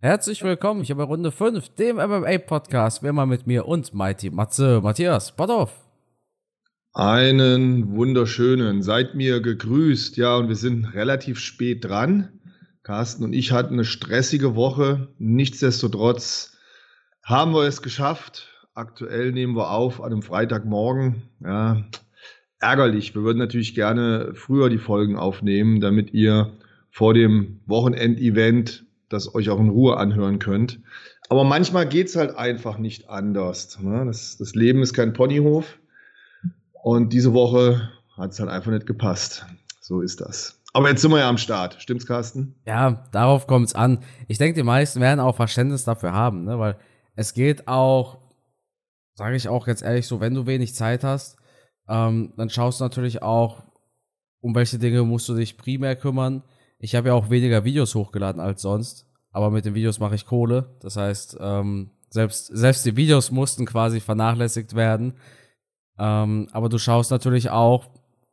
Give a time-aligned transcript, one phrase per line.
[0.00, 3.02] Herzlich willkommen hier bei Runde 5, dem MMA-Podcast.
[3.02, 5.72] Wer mal mit mir und Mighty Matze, Matthias, Botthoff.
[6.94, 10.16] Einen wunderschönen, seid mir gegrüßt.
[10.16, 12.28] Ja, und wir sind relativ spät dran.
[12.84, 15.08] Carsten und ich hatten eine stressige Woche.
[15.18, 16.56] Nichtsdestotrotz
[17.24, 18.46] haben wir es geschafft.
[18.74, 21.24] Aktuell nehmen wir auf an einem Freitagmorgen.
[21.42, 21.84] Ja,
[22.60, 23.16] ärgerlich.
[23.16, 26.52] Wir würden natürlich gerne früher die Folgen aufnehmen, damit ihr
[26.88, 30.80] vor dem Wochenendevent das euch auch in Ruhe anhören könnt.
[31.28, 33.78] Aber manchmal geht's halt einfach nicht anders.
[33.80, 34.04] Ne?
[34.06, 35.78] Das, das Leben ist kein Ponyhof.
[36.72, 39.46] Und diese Woche hat's halt einfach nicht gepasst.
[39.80, 40.60] So ist das.
[40.72, 41.80] Aber jetzt sind wir ja am Start.
[41.80, 42.54] Stimmt's, Carsten?
[42.66, 44.00] Ja, darauf kommt's an.
[44.26, 46.58] Ich denke, die meisten werden auch Verständnis dafür haben, ne?
[46.58, 46.76] weil
[47.14, 48.18] es geht auch,
[49.14, 51.36] sage ich auch jetzt ehrlich so, wenn du wenig Zeit hast,
[51.88, 53.64] ähm, dann schaust du natürlich auch,
[54.40, 56.42] um welche Dinge musst du dich primär kümmern.
[56.78, 60.26] Ich habe ja auch weniger Videos hochgeladen als sonst, aber mit den Videos mache ich
[60.26, 60.76] Kohle.
[60.80, 65.14] Das heißt, ähm, selbst, selbst die Videos mussten quasi vernachlässigt werden.
[65.98, 67.86] Ähm, aber du schaust natürlich auch,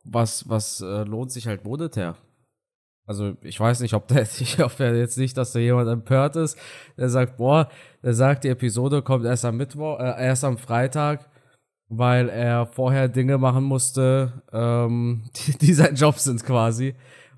[0.03, 2.15] was, was äh, lohnt sich halt monetär.
[3.07, 6.57] Also ich weiß nicht, ob der, ich hoffe jetzt nicht, dass da jemand empört ist,
[6.97, 7.69] der sagt, boah,
[8.03, 11.29] der sagt, die Episode kommt erst am Mittwoch, äh, erst am Freitag,
[11.87, 16.95] weil er vorher Dinge machen musste, ähm, die, die sein Job sind quasi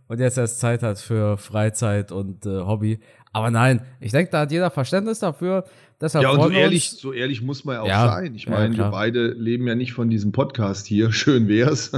[0.08, 3.00] und jetzt erst Zeit hat für Freizeit und äh, Hobby.
[3.34, 5.66] Aber nein, ich denke, da hat jeder Verständnis dafür.
[6.00, 8.36] Deshalb ja, und so ehrlich, so ehrlich muss man ja auch ja, sein.
[8.36, 11.12] Ich meine, ja, wir beide leben ja nicht von diesem Podcast hier.
[11.14, 11.92] Schön wär's.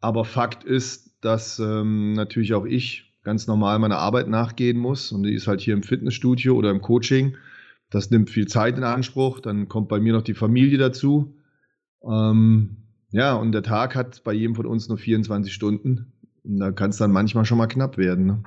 [0.00, 5.10] Aber Fakt ist, dass ähm, natürlich auch ich ganz normal meiner Arbeit nachgehen muss.
[5.10, 7.36] Und die ist halt hier im Fitnessstudio oder im Coaching.
[7.90, 9.40] Das nimmt viel Zeit in Anspruch.
[9.40, 11.36] Dann kommt bei mir noch die Familie dazu.
[12.02, 12.76] Ähm,
[13.10, 16.12] ja, und der Tag hat bei jedem von uns nur 24 Stunden.
[16.44, 18.26] Und da kann es dann manchmal schon mal knapp werden.
[18.26, 18.42] Ne?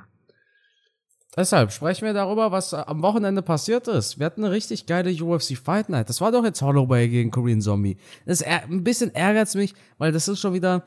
[1.36, 4.18] Deshalb sprechen wir darüber, was am Wochenende passiert ist.
[4.18, 6.08] Wir hatten eine richtig geile UFC Fight Night.
[6.08, 7.96] Das war doch jetzt Holloway gegen Korean Zombie.
[8.26, 10.84] Das ein bisschen ärgert mich, weil das ist schon wieder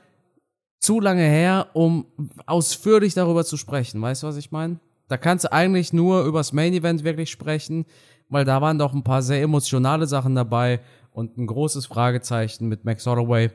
[0.79, 2.05] zu lange her, um
[2.47, 4.01] ausführlich darüber zu sprechen.
[4.01, 4.79] Weißt du, was ich meine?
[5.07, 7.85] Da kannst du eigentlich nur übers Main Event wirklich sprechen,
[8.29, 10.79] weil da waren doch ein paar sehr emotionale Sachen dabei
[11.11, 13.51] und ein großes Fragezeichen mit Max Holloway.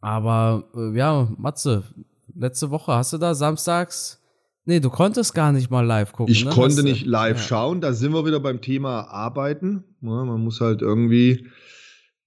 [0.00, 1.84] Aber äh, ja, Matze,
[2.34, 4.20] letzte Woche hast du da samstags.
[4.66, 6.32] Nee, du konntest gar nicht mal live gucken.
[6.32, 6.50] Ich ne?
[6.50, 7.42] konnte hast nicht live ja.
[7.42, 7.80] schauen.
[7.80, 9.84] Da sind wir wieder beim Thema Arbeiten.
[10.00, 11.48] Ja, man muss halt irgendwie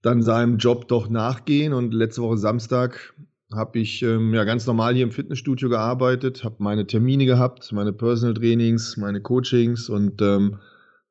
[0.04, 1.74] dann seinem Job doch nachgehen.
[1.74, 3.16] Und letzte Woche Samstag
[3.54, 7.94] habe ich ähm, ja ganz normal hier im Fitnessstudio gearbeitet, habe meine Termine gehabt, meine
[7.94, 10.60] Personal Trainings, meine Coachings und ähm,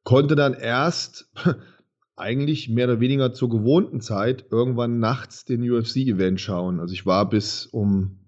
[0.04, 1.30] konnte dann erst
[2.16, 6.78] eigentlich mehr oder weniger zur gewohnten Zeit irgendwann nachts den UFC-Event schauen.
[6.78, 8.18] Also ich war bis um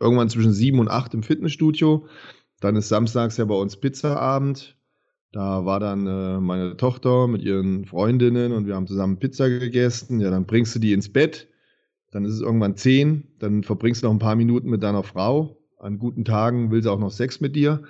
[0.00, 2.06] irgendwann zwischen sieben und acht im Fitnessstudio.
[2.60, 4.76] Dann ist samstags ja bei uns Pizzaabend.
[5.32, 10.20] Da war dann äh, meine Tochter mit ihren Freundinnen und wir haben zusammen Pizza gegessen.
[10.20, 11.48] Ja, dann bringst du die ins Bett.
[12.12, 13.26] Dann ist es irgendwann zehn.
[13.40, 15.58] Dann verbringst du noch ein paar Minuten mit deiner Frau.
[15.78, 17.82] An guten Tagen will sie auch noch Sex mit dir.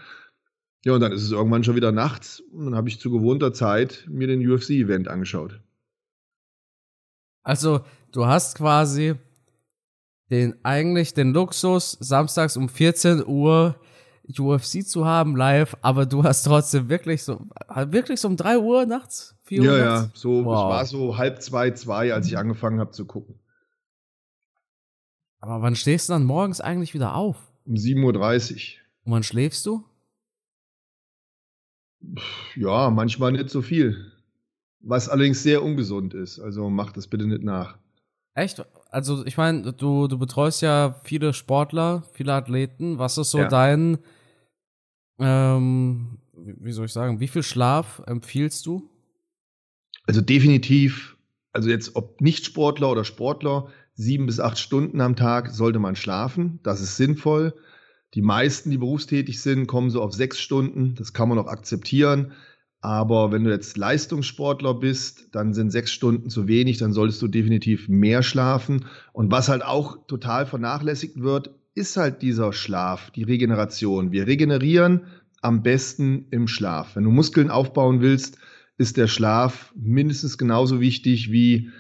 [0.85, 2.41] Ja, und dann ist es irgendwann schon wieder nachts.
[2.41, 5.61] Und dann habe ich zu gewohnter Zeit mir den UFC-Event angeschaut.
[7.43, 7.81] Also,
[8.11, 9.17] du hast quasi
[10.31, 13.77] den eigentlich den Luxus, samstags um 14 Uhr
[14.39, 18.87] UFC zu haben live, aber du hast trotzdem wirklich so, wirklich so um 3 Uhr
[18.87, 19.37] nachts?
[19.43, 20.13] 4 Uhr ja, nachts?
[20.15, 20.55] ja, so, wow.
[20.55, 23.39] es war so halb zwei, zwei, als ich angefangen habe zu gucken.
[25.41, 27.37] Aber wann stehst du dann morgens eigentlich wieder auf?
[27.67, 28.13] Um 7.30 Uhr.
[29.05, 29.85] Und wann schläfst du?
[32.57, 34.13] Ja, manchmal nicht so viel.
[34.81, 36.39] Was allerdings sehr ungesund ist.
[36.39, 37.79] Also mach das bitte nicht nach.
[38.35, 38.65] Echt?
[38.95, 42.97] Also ich meine, du, du betreust ja viele Sportler, viele Athleten.
[42.99, 43.49] Was ist so ja.
[43.49, 43.99] dein,
[45.19, 48.89] ähm, wie soll ich sagen, wie viel Schlaf empfiehlst du?
[50.07, 51.17] Also definitiv,
[51.53, 56.61] also jetzt ob Nicht-Sportler oder Sportler, sieben bis acht Stunden am Tag sollte man schlafen.
[56.63, 57.53] Das ist sinnvoll.
[58.15, 60.95] Die meisten, die berufstätig sind, kommen so auf sechs Stunden.
[60.95, 62.31] Das kann man auch akzeptieren.
[62.85, 67.29] Aber wenn du jetzt Leistungssportler bist, dann sind sechs Stunden zu wenig, dann solltest du
[67.29, 68.85] definitiv mehr schlafen.
[69.15, 74.13] Und was halt auch total vernachlässigt wird, ist halt dieser Schlaf, die Regeneration.
[74.13, 75.07] Wir regenerieren
[75.41, 76.95] am besten im Schlaf.
[76.95, 78.37] Wenn du Muskeln aufbauen willst,
[78.77, 81.71] ist der Schlaf mindestens genauso wichtig wie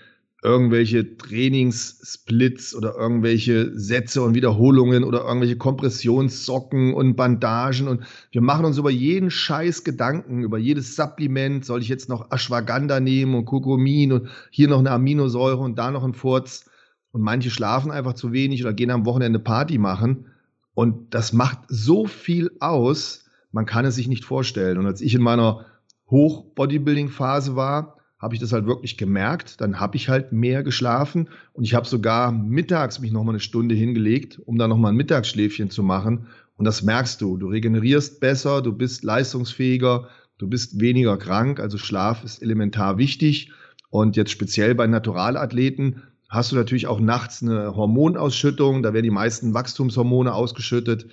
[0.45, 8.67] irgendwelche Trainingssplits oder irgendwelche Sätze und Wiederholungen oder irgendwelche Kompressionssocken und Bandagen und wir machen
[8.67, 13.47] uns über jeden Scheiß Gedanken, über jedes Supplement, soll ich jetzt noch Ashwagandha nehmen und
[13.47, 16.71] Kurkumin und hier noch eine Aminosäure und da noch ein Furz
[17.11, 20.27] und manche schlafen einfach zu wenig oder gehen am Wochenende Party machen
[20.75, 24.77] und das macht so viel aus, man kann es sich nicht vorstellen.
[24.79, 25.65] Und als ich in meiner
[26.11, 29.61] Hoch-Bodybuilding-Phase war, habe ich das halt wirklich gemerkt.
[29.61, 33.75] Dann habe ich halt mehr geschlafen und ich habe sogar mittags mich nochmal eine Stunde
[33.75, 36.27] hingelegt, um dann nochmal ein Mittagsschläfchen zu machen.
[36.57, 37.37] Und das merkst du.
[37.37, 41.61] Du regenerierst besser, du bist leistungsfähiger, du bist weniger krank.
[41.61, 43.53] Also Schlaf ist elementar wichtig.
[43.91, 48.83] Und jetzt speziell bei Naturalathleten hast du natürlich auch nachts eine Hormonausschüttung.
[48.83, 51.09] Da werden die meisten Wachstumshormone ausgeschüttet.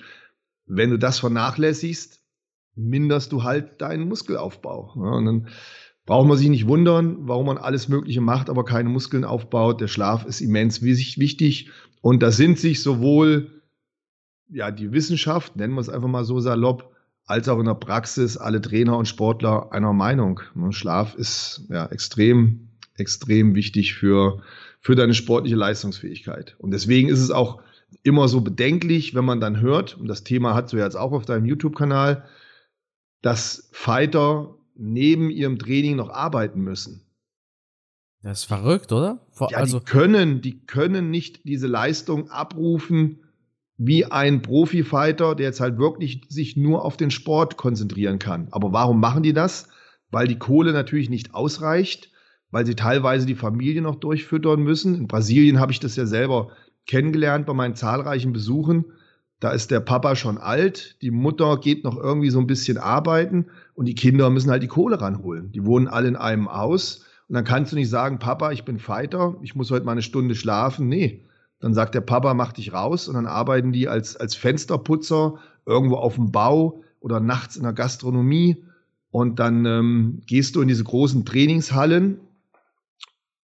[0.66, 2.22] Wenn du das vernachlässigst,
[2.76, 4.94] minderst du halt deinen Muskelaufbau.
[4.94, 5.48] Und dann
[6.06, 9.82] braucht man sich nicht wundern, warum man alles Mögliche macht, aber keine Muskeln aufbaut.
[9.82, 11.70] Der Schlaf ist immens wichtig.
[12.02, 13.62] Und da sind sich sowohl
[14.50, 16.92] ja, die Wissenschaft, nennen wir es einfach mal so salopp,
[17.26, 20.42] als auch in der Praxis alle Trainer und Sportler einer Meinung.
[20.72, 24.42] Schlaf ist ja extrem, extrem wichtig für,
[24.82, 26.56] für deine sportliche Leistungsfähigkeit.
[26.58, 27.62] Und deswegen ist es auch
[28.04, 31.26] immer so bedenklich, wenn man dann hört, und das Thema hast du jetzt auch auf
[31.26, 32.26] deinem YouTube-Kanal,
[33.22, 37.02] dass Fighter neben ihrem Training noch arbeiten müssen.
[38.24, 39.26] Das ist verrückt, oder?
[39.32, 43.24] Vor, ja, also die können, die können nicht diese Leistung abrufen
[43.78, 48.48] wie ein Profi-Fighter, der jetzt halt wirklich sich nur auf den Sport konzentrieren kann.
[48.52, 49.70] Aber warum machen die das?
[50.12, 52.12] Weil die Kohle natürlich nicht ausreicht,
[52.52, 54.94] weil sie teilweise die Familie noch durchfüttern müssen.
[54.94, 56.52] In Brasilien habe ich das ja selber
[56.86, 58.86] kennengelernt bei meinen zahlreichen Besuchen.
[59.42, 63.48] Da ist der Papa schon alt, die Mutter geht noch irgendwie so ein bisschen arbeiten
[63.74, 65.52] und die Kinder müssen halt die Kohle ranholen.
[65.52, 68.78] Die wohnen alle in einem Haus und dann kannst du nicht sagen, Papa, ich bin
[68.78, 70.88] Fighter, ich muss heute mal eine Stunde schlafen.
[70.88, 71.26] Nee,
[71.60, 75.96] dann sagt der Papa, mach dich raus und dann arbeiten die als, als Fensterputzer irgendwo
[75.96, 78.64] auf dem Bau oder nachts in der Gastronomie
[79.10, 82.20] und dann ähm, gehst du in diese großen Trainingshallen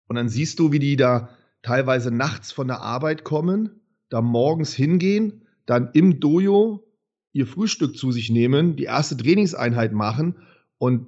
[0.06, 1.30] und dann siehst du, wie die da
[1.62, 3.80] teilweise nachts von der Arbeit kommen,
[4.10, 6.84] da morgens hingehen, dann im Dojo
[7.32, 10.36] ihr Frühstück zu sich nehmen, die erste Trainingseinheit machen
[10.78, 11.06] und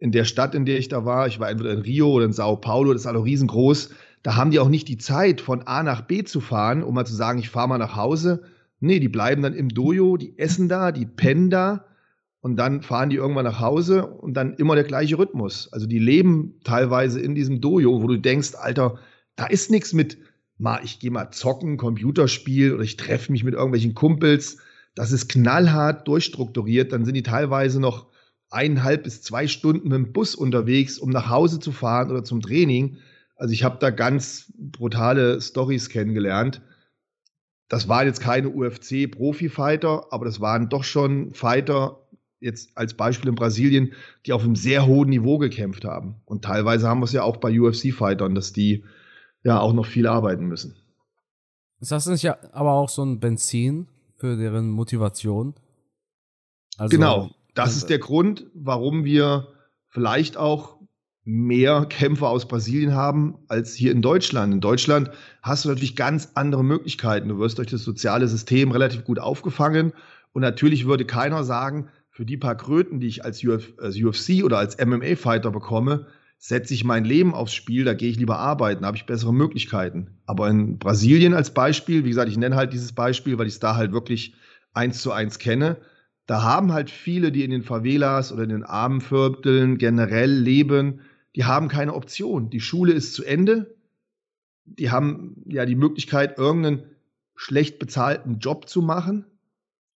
[0.00, 2.32] in der Stadt, in der ich da war, ich war entweder in Rio oder in
[2.32, 3.90] Sao Paulo, das ist alles riesengroß,
[4.22, 7.06] da haben die auch nicht die Zeit, von A nach B zu fahren, um mal
[7.06, 8.42] zu sagen, ich fahre mal nach Hause.
[8.80, 11.86] Nee, die bleiben dann im Dojo, die essen da, die pennen da
[12.40, 15.72] und dann fahren die irgendwann nach Hause und dann immer der gleiche Rhythmus.
[15.72, 18.98] Also die leben teilweise in diesem Dojo, wo du denkst, Alter,
[19.36, 20.18] da ist nichts mit
[20.62, 24.58] mal, ich gehe mal zocken, Computerspiel oder ich treffe mich mit irgendwelchen Kumpels.
[24.94, 26.92] Das ist knallhart durchstrukturiert.
[26.92, 28.06] Dann sind die teilweise noch
[28.48, 32.40] eineinhalb bis zwei Stunden mit dem Bus unterwegs, um nach Hause zu fahren oder zum
[32.40, 32.98] Training.
[33.36, 36.62] Also ich habe da ganz brutale Stories kennengelernt.
[37.68, 42.06] Das waren jetzt keine UFC-Profi-Fighter, aber das waren doch schon Fighter,
[42.38, 43.94] jetzt als Beispiel in Brasilien,
[44.26, 46.16] die auf einem sehr hohen Niveau gekämpft haben.
[46.26, 48.84] Und teilweise haben wir es ja auch bei UFC-Fightern, dass die
[49.44, 50.76] ja auch noch viel arbeiten müssen.
[51.80, 55.54] Ist das nicht ja aber auch so ein Benzin für deren Motivation?
[56.78, 59.48] Also, genau, das ist der Grund, warum wir
[59.88, 60.78] vielleicht auch
[61.24, 64.52] mehr Kämpfer aus Brasilien haben als hier in Deutschland.
[64.52, 65.10] In Deutschland
[65.42, 67.28] hast du natürlich ganz andere Möglichkeiten.
[67.28, 69.92] Du wirst durch das soziale System relativ gut aufgefangen.
[70.32, 74.44] Und natürlich würde keiner sagen, für die paar Kröten, die ich als, Uf als UFC
[74.44, 76.06] oder als MMA-Fighter bekomme,
[76.44, 80.18] setze ich mein Leben aufs Spiel, da gehe ich lieber arbeiten, habe ich bessere Möglichkeiten.
[80.26, 83.60] Aber in Brasilien als Beispiel, wie gesagt, ich nenne halt dieses Beispiel, weil ich es
[83.60, 84.34] da halt wirklich
[84.72, 85.76] eins zu eins kenne,
[86.26, 91.02] da haben halt viele, die in den Favelas oder in den armen Vierteln generell leben,
[91.36, 92.50] die haben keine Option.
[92.50, 93.76] Die Schule ist zu Ende.
[94.64, 96.82] Die haben ja die Möglichkeit, irgendeinen
[97.36, 99.26] schlecht bezahlten Job zu machen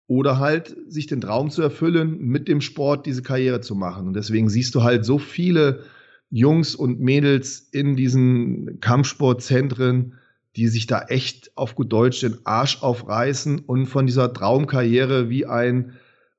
[0.06, 4.06] oder halt sich den Traum zu erfüllen, mit dem Sport diese Karriere zu machen.
[4.06, 5.82] Und deswegen siehst du halt so viele
[6.30, 10.14] Jungs und Mädels in diesen Kampfsportzentren,
[10.56, 15.46] die sich da echt auf gut Deutsch den Arsch aufreißen und von dieser Traumkarriere wie
[15.46, 15.92] ein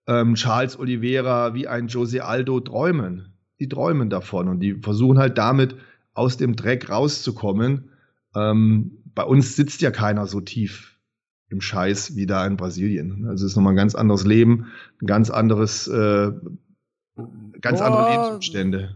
[0.08, 3.34] ähm, Charles Oliveira, wie ein Jose Aldo träumen.
[3.60, 5.76] Die träumen davon und die versuchen halt damit
[6.14, 7.92] aus dem Dreck rauszukommen.
[8.36, 10.98] Ähm, bei uns sitzt ja keiner so tief
[11.50, 13.26] im Scheiß wie da in Brasilien.
[13.28, 14.68] Also es ist nochmal ein ganz anderes Leben,
[15.02, 16.32] ein ganz anderes, äh,
[17.62, 17.86] ganz Boah.
[17.86, 18.96] andere Lebensumstände.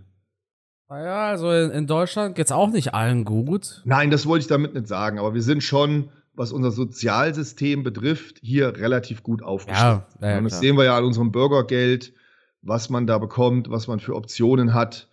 [0.91, 3.81] Naja, also in, Deutschland es auch nicht allen gut.
[3.85, 8.39] Nein, das wollte ich damit nicht sagen, aber wir sind schon, was unser Sozialsystem betrifft,
[8.41, 10.03] hier relativ gut aufgestellt.
[10.19, 12.11] Ja, ja, das sehen wir ja an unserem Bürgergeld,
[12.61, 15.07] was man da bekommt, was man für Optionen hat.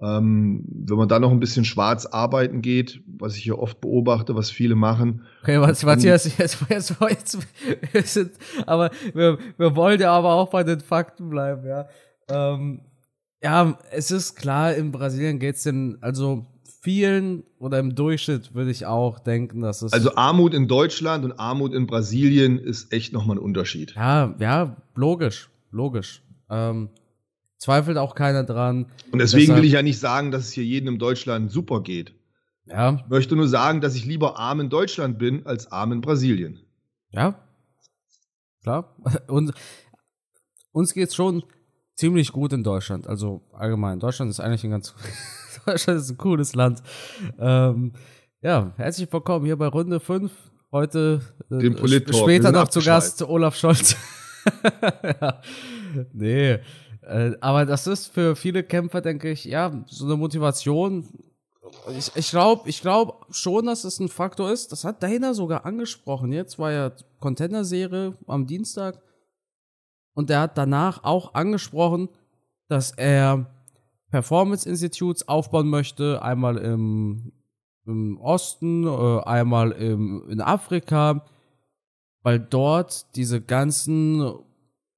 [0.00, 4.36] Ähm, wenn man dann noch ein bisschen schwarz arbeiten geht, was ich hier oft beobachte,
[4.36, 5.24] was viele machen.
[5.42, 7.38] Okay, was, was jetzt, jetzt, jetzt, jetzt,
[8.14, 8.30] sind,
[8.64, 11.88] aber wir, wir wollen ja aber auch bei den Fakten bleiben, ja.
[12.28, 12.82] Ähm,
[13.42, 16.46] ja, es ist klar, in Brasilien geht es denn, also
[16.80, 19.92] vielen oder im Durchschnitt würde ich auch denken, dass es.
[19.92, 23.94] Also Armut in Deutschland und Armut in Brasilien ist echt nochmal ein Unterschied.
[23.96, 25.50] Ja, ja, logisch.
[25.72, 26.22] logisch.
[26.48, 26.90] Ähm,
[27.58, 28.86] zweifelt auch keiner dran.
[29.10, 31.82] Und deswegen Deshalb, will ich ja nicht sagen, dass es hier jedem in Deutschland super
[31.82, 32.14] geht.
[32.66, 33.00] Ja.
[33.02, 36.60] Ich möchte nur sagen, dass ich lieber arm in Deutschland bin als arm in Brasilien.
[37.10, 37.34] Ja.
[38.62, 38.96] Klar.
[39.26, 39.52] Und
[40.70, 41.42] uns geht's schon
[41.96, 43.06] ziemlich gut in Deutschland.
[43.06, 43.98] Also allgemein.
[43.98, 44.94] Deutschland ist eigentlich ein ganz
[45.66, 46.82] Deutschland ist ein cooles Land.
[47.38, 47.92] Ähm,
[48.42, 50.30] ja, herzlich willkommen hier bei Runde 5.
[50.70, 53.96] Heute äh, später noch zu Gast Olaf Scholz.
[55.20, 55.40] ja.
[56.12, 56.58] Nee.
[57.02, 61.08] Äh, aber das ist für viele Kämpfer, denke ich, ja, so eine Motivation,
[61.96, 64.70] ich, ich glaube ich glaub schon, dass es ein Faktor ist.
[64.70, 66.32] Das hat Dana sogar angesprochen.
[66.32, 69.00] Jetzt war ja Contender-Serie am Dienstag.
[70.16, 72.08] Und er hat danach auch angesprochen,
[72.68, 73.54] dass er
[74.10, 76.22] Performance Institutes aufbauen möchte.
[76.22, 77.32] Einmal im,
[77.84, 81.26] im Osten, äh, einmal im, in Afrika.
[82.22, 84.24] Weil dort diese ganzen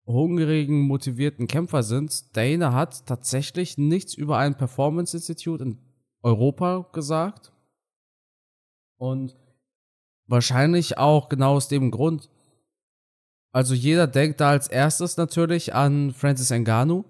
[0.06, 2.37] hungrigen, motivierten Kämpfer sind.
[2.37, 5.78] Dana hat tatsächlich nichts über ein Performance Institute in
[6.22, 7.52] Europa gesagt.
[8.98, 9.37] Und
[10.28, 12.30] wahrscheinlich auch genau aus dem Grund.
[13.52, 17.04] Also jeder denkt da als erstes natürlich an Francis Ngannou.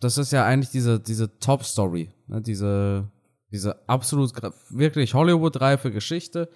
[0.00, 2.10] Das ist ja eigentlich diese, diese Top-Story.
[2.28, 2.40] Ne?
[2.40, 3.10] Diese,
[3.50, 4.32] diese absolut
[4.70, 6.48] wirklich Hollywood-reife Geschichte,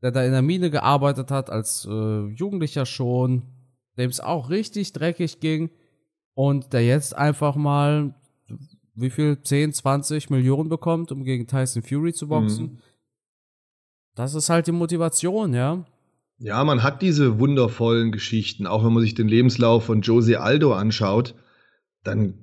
[0.00, 3.42] der da in der Mine gearbeitet hat, als äh, Jugendlicher schon,
[3.98, 5.70] dem es auch richtig dreckig ging
[6.34, 8.14] und der jetzt einfach mal
[8.94, 12.64] wie viel, 10, 20 Millionen bekommt, um gegen Tyson Fury zu boxen.
[12.64, 12.78] Mhm.
[14.14, 15.84] Das ist halt die Motivation, ja.
[16.42, 20.74] Ja, man hat diese wundervollen Geschichten, auch wenn man sich den Lebenslauf von Jose Aldo
[20.74, 21.36] anschaut,
[22.02, 22.34] dann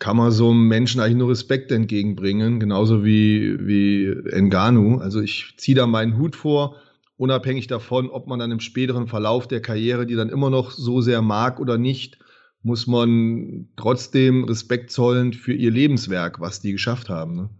[0.00, 4.98] kann man so einem Menschen eigentlich nur Respekt entgegenbringen, genauso wie, wie Enganu.
[4.98, 6.74] Also ich ziehe da meinen Hut vor,
[7.16, 11.00] unabhängig davon, ob man dann im späteren Verlauf der Karriere die dann immer noch so
[11.00, 12.18] sehr mag oder nicht
[12.62, 17.36] muss man trotzdem Respekt zollen für ihr Lebenswerk, was die geschafft haben.
[17.36, 17.50] Ne?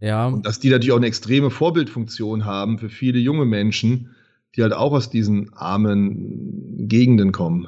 [0.00, 0.28] Ja.
[0.28, 4.14] Und dass die natürlich auch eine extreme Vorbildfunktion haben für viele junge Menschen,
[4.56, 7.66] die halt auch aus diesen armen Gegenden kommen.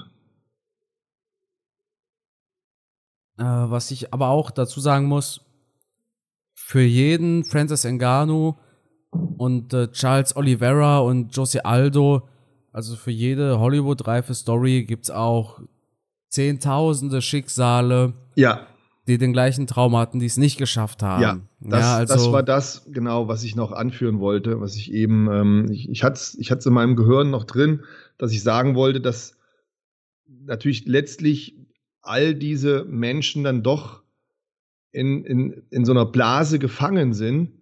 [3.38, 5.42] Äh, was ich aber auch dazu sagen muss,
[6.54, 8.56] für jeden Francis Ngannou
[9.10, 12.28] und äh, Charles Oliveira und Jose Aldo,
[12.72, 15.60] also für jede Hollywood-reife Story gibt es auch
[16.28, 18.66] Zehntausende Schicksale, ja.
[19.06, 21.22] Die den gleichen Traum hatten, die es nicht geschafft haben.
[21.22, 24.92] Ja, das, ja, also das war das genau, was ich noch anführen wollte, was ich
[24.92, 27.84] eben, ähm, ich, ich hatte es ich in meinem Gehirn noch drin,
[28.18, 29.36] dass ich sagen wollte, dass
[30.26, 31.56] natürlich letztlich
[32.02, 34.02] all diese Menschen dann doch
[34.92, 37.52] in, in, in so einer Blase gefangen sind,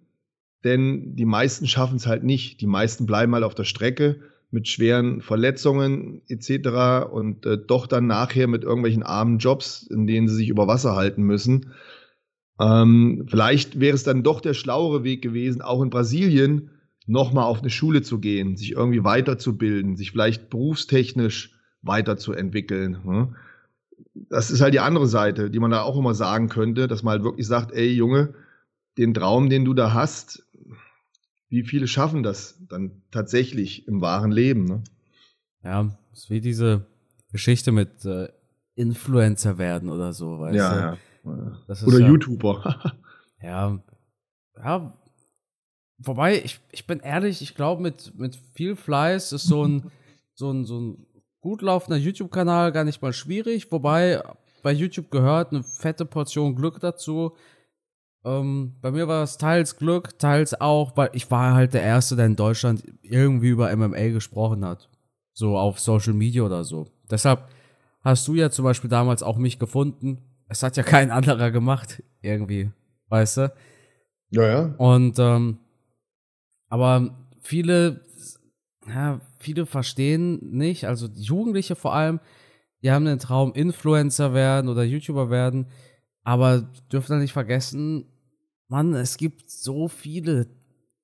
[0.63, 2.61] denn die meisten schaffen es halt nicht.
[2.61, 4.21] Die meisten bleiben halt auf der Strecke
[4.55, 7.11] mit schweren Verletzungen etc.
[7.11, 10.95] und äh, doch dann nachher mit irgendwelchen armen Jobs, in denen sie sich über Wasser
[10.95, 11.73] halten müssen.
[12.59, 16.71] Ähm, vielleicht wäre es dann doch der schlauere Weg gewesen, auch in Brasilien
[17.05, 23.03] nochmal auf eine Schule zu gehen, sich irgendwie weiterzubilden, sich vielleicht berufstechnisch weiterzuentwickeln.
[23.03, 23.35] Hm?
[24.29, 27.11] Das ist halt die andere Seite, die man da auch immer sagen könnte, dass man
[27.11, 28.33] halt wirklich sagt, ey Junge,
[28.97, 30.44] den Traum, den du da hast,
[31.49, 34.65] wie viele schaffen das dann tatsächlich im wahren Leben?
[34.65, 34.83] Ne?
[35.63, 36.85] Ja, ist wie diese
[37.31, 38.29] Geschichte mit äh,
[38.75, 41.29] Influencer werden oder so, weißt ja, du?
[41.29, 41.85] Ja.
[41.85, 42.95] oder ja, YouTuber.
[43.41, 43.79] ja,
[44.57, 44.97] ja.
[45.97, 49.91] Wobei, ich, ich bin ehrlich, ich glaube, mit, mit viel Fleiß ist so ein,
[50.33, 51.05] so ein, so ein
[51.39, 53.71] gut laufender YouTube-Kanal gar nicht mal schwierig.
[53.71, 54.21] Wobei
[54.61, 57.35] bei YouTube gehört eine fette Portion Glück dazu.
[58.25, 62.15] Ähm, bei mir war es teils Glück, teils auch, weil ich war halt der Erste,
[62.15, 64.89] der in Deutschland irgendwie über MMA gesprochen hat.
[65.33, 66.87] So auf Social Media oder so.
[67.09, 67.47] Deshalb
[68.01, 70.23] hast du ja zum Beispiel damals auch mich gefunden.
[70.47, 72.71] Es hat ja kein anderer gemacht, irgendwie.
[73.09, 73.53] Weißt du?
[74.31, 74.75] Ja, ja.
[74.77, 75.59] Und, ähm,
[76.67, 78.01] aber viele,
[78.87, 82.19] ja, viele verstehen nicht, also Jugendliche vor allem,
[82.81, 85.67] die haben den Traum, Influencer werden oder YouTuber werden,
[86.23, 88.05] aber dürfen dann nicht vergessen,
[88.67, 90.47] Mann, es gibt so viele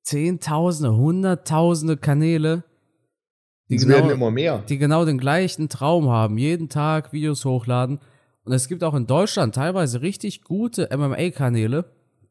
[0.03, 2.63] Zehntausende, Hunderttausende Kanäle,
[3.69, 7.99] die genau, die genau den gleichen Traum haben, jeden Tag Videos hochladen.
[8.43, 11.85] Und es gibt auch in Deutschland teilweise richtig gute MMA-Kanäle,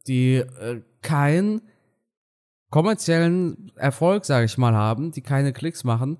[0.07, 1.63] die äh, keinen
[2.71, 6.19] kommerziellen Erfolg, sage ich mal, haben, die keine Klicks machen.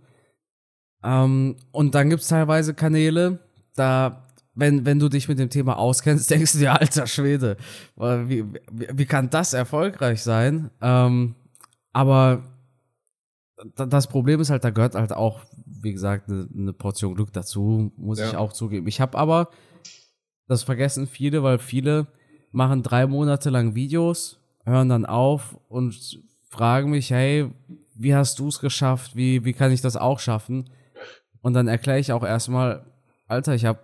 [1.03, 3.41] Ähm, und dann gibt es teilweise Kanäle,
[3.75, 7.57] da wenn, wenn du dich mit dem Thema auskennst, denkst du dir, alter Schwede,
[7.97, 10.71] wie, wie, wie kann das erfolgreich sein?
[10.81, 11.35] Ähm,
[11.93, 12.43] aber
[13.77, 17.93] das Problem ist halt, da gehört halt auch, wie gesagt, eine, eine Portion Glück dazu,
[17.97, 18.29] muss ja.
[18.29, 18.87] ich auch zugeben.
[18.87, 19.51] Ich habe aber,
[20.47, 22.07] das vergessen viele, weil viele
[22.53, 27.51] machen drei Monate lang Videos, hören dann auf und fragen mich, hey,
[27.95, 29.15] wie hast du es geschafft?
[29.15, 30.71] Wie, wie kann ich das auch schaffen?
[31.43, 32.85] Und dann erkläre ich auch erstmal,
[33.29, 33.79] Alter, ich habe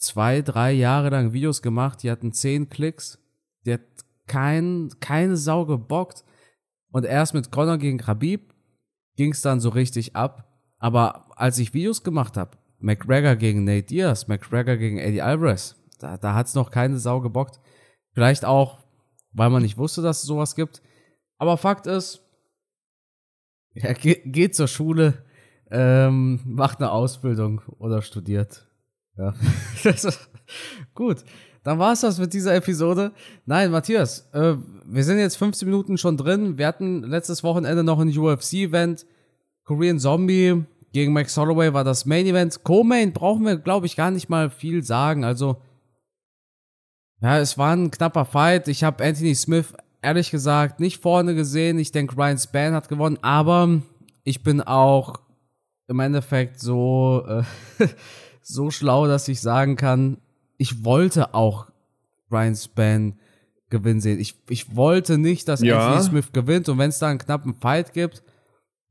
[0.00, 3.18] zwei, drei Jahre lang Videos gemacht, die hatten zehn Klicks,
[3.64, 3.82] die hat
[4.26, 6.24] kein, keine Sau gebockt.
[6.90, 8.52] Und erst mit Conor gegen Khabib
[9.16, 10.48] ging es dann so richtig ab.
[10.78, 16.16] Aber als ich Videos gemacht habe, McGregor gegen Nate Diaz, McGregor gegen Eddie Alvarez, da,
[16.16, 17.60] da hat es noch keine Sau gebockt.
[18.12, 18.80] Vielleicht auch,
[19.32, 20.82] weil man nicht wusste, dass es sowas gibt.
[21.38, 22.22] Aber Fakt ist,
[23.74, 25.24] er geht zur Schule,
[25.70, 28.69] ähm, macht eine Ausbildung oder studiert.
[29.16, 29.34] Ja.
[30.94, 31.24] Gut,
[31.62, 33.12] dann war es das mit dieser Episode.
[33.46, 34.54] Nein, Matthias, äh,
[34.86, 36.58] wir sind jetzt 15 Minuten schon drin.
[36.58, 39.06] Wir hatten letztes Wochenende noch ein UFC-Event.
[39.64, 42.64] Korean Zombie gegen Max Holloway war das Main-Event.
[42.64, 45.24] Co-Main brauchen wir, glaube ich, gar nicht mal viel sagen.
[45.24, 45.60] Also,
[47.20, 48.66] ja, es war ein knapper Fight.
[48.66, 51.78] Ich habe Anthony Smith ehrlich gesagt nicht vorne gesehen.
[51.78, 53.82] Ich denke, Ryan Span hat gewonnen, aber
[54.24, 55.20] ich bin auch
[55.88, 57.42] im Endeffekt so, äh,
[58.52, 60.18] so schlau, dass ich sagen kann,
[60.56, 61.66] ich wollte auch
[62.30, 63.18] Ryan Span
[63.70, 64.18] gewinnen sehen.
[64.18, 65.78] Ich, ich wollte nicht, dass ja.
[65.78, 68.22] Anthony Smith gewinnt und wenn es da einen knappen Fight gibt,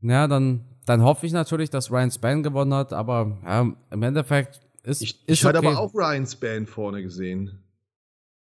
[0.01, 3.61] ja, dann, dann hoffe ich natürlich, dass Ryan Span gewonnen hat, aber ja,
[3.91, 7.59] im Endeffekt ist Ich, ich hatte aber auch Ryan Span vorne gesehen.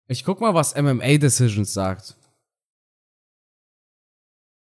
[0.06, 2.16] Ich guck mal, was MMA Decisions sagt.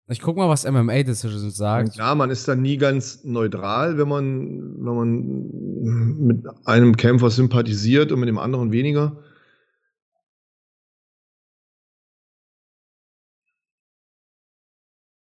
[0.09, 1.97] Ich guck mal, was MMA Decisions sagt.
[1.97, 8.13] Ja, man ist dann nie ganz neutral, wenn man, wenn man mit einem Kämpfer sympathisiert
[8.13, 9.21] und mit dem anderen weniger.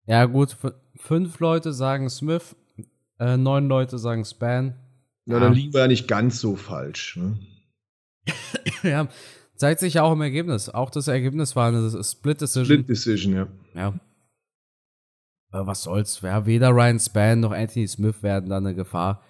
[0.06, 0.58] Ja, gut,
[0.96, 2.56] fünf Leute sagen Smith,
[3.20, 4.75] äh, neun Leute sagen Span.
[5.25, 7.15] Ja, dann liegen wir ja nicht ganz so falsch.
[7.15, 7.38] Ne?
[8.84, 9.08] ja,
[9.56, 10.68] zeigt sich ja auch im Ergebnis.
[10.68, 12.65] Auch das Ergebnis war eine Split Decision.
[12.65, 13.48] Split Decision, ja.
[13.75, 13.94] Ja.
[15.53, 19.22] Aber was soll's, ja, weder Ryan Span noch Anthony Smith werden da eine Gefahr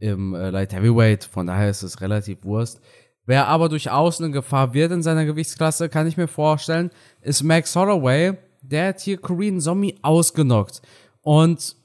[0.00, 2.80] im äh, Light Heavyweight, von daher ist es relativ Wurst.
[3.24, 7.76] Wer aber durchaus eine Gefahr wird in seiner Gewichtsklasse, kann ich mir vorstellen, ist Max
[7.76, 8.36] Holloway.
[8.60, 10.82] Der hat hier Korean Zombie ausgenockt.
[11.20, 11.76] Und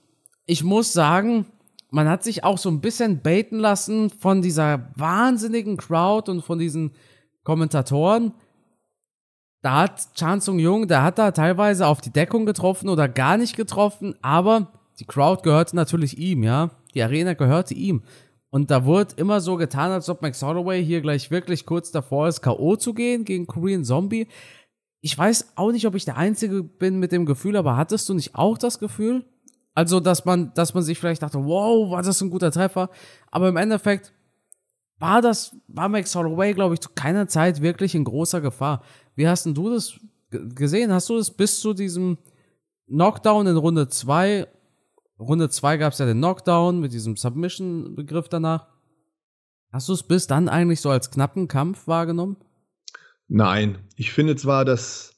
[0.47, 1.45] ich muss sagen,
[1.91, 6.57] man hat sich auch so ein bisschen baiten lassen von dieser wahnsinnigen Crowd und von
[6.57, 6.91] diesen
[7.43, 8.33] Kommentatoren
[9.61, 13.37] da hat Chan Sung Jung, der hat da teilweise auf die Deckung getroffen oder gar
[13.37, 16.71] nicht getroffen, aber die Crowd gehörte natürlich ihm, ja.
[16.93, 18.03] Die Arena gehörte ihm.
[18.49, 22.27] Und da wurde immer so getan, als ob Max Holloway hier gleich wirklich kurz davor
[22.27, 22.75] ist, K.O.
[22.75, 24.27] zu gehen gegen Korean Zombie.
[25.01, 28.13] Ich weiß auch nicht, ob ich der Einzige bin mit dem Gefühl, aber hattest du
[28.13, 29.25] nicht auch das Gefühl?
[29.75, 32.89] Also, dass man, dass man sich vielleicht dachte, wow, war das ein guter Treffer.
[33.29, 34.11] Aber im Endeffekt
[34.97, 38.81] war das, war Max Holloway, glaube ich, zu keiner Zeit wirklich in großer Gefahr.
[39.17, 39.99] Wie hast denn du das
[40.29, 40.93] gesehen?
[40.93, 42.19] Hast du das bis zu diesem
[42.87, 44.47] Knockdown in Runde 2?
[45.19, 48.67] Runde 2 gab es ja den Knockdown mit diesem Submission-Begriff danach.
[49.71, 52.37] Hast du es bis dann eigentlich so als knappen Kampf wahrgenommen?
[53.27, 53.79] Nein.
[53.95, 55.15] Ich finde zwar, dass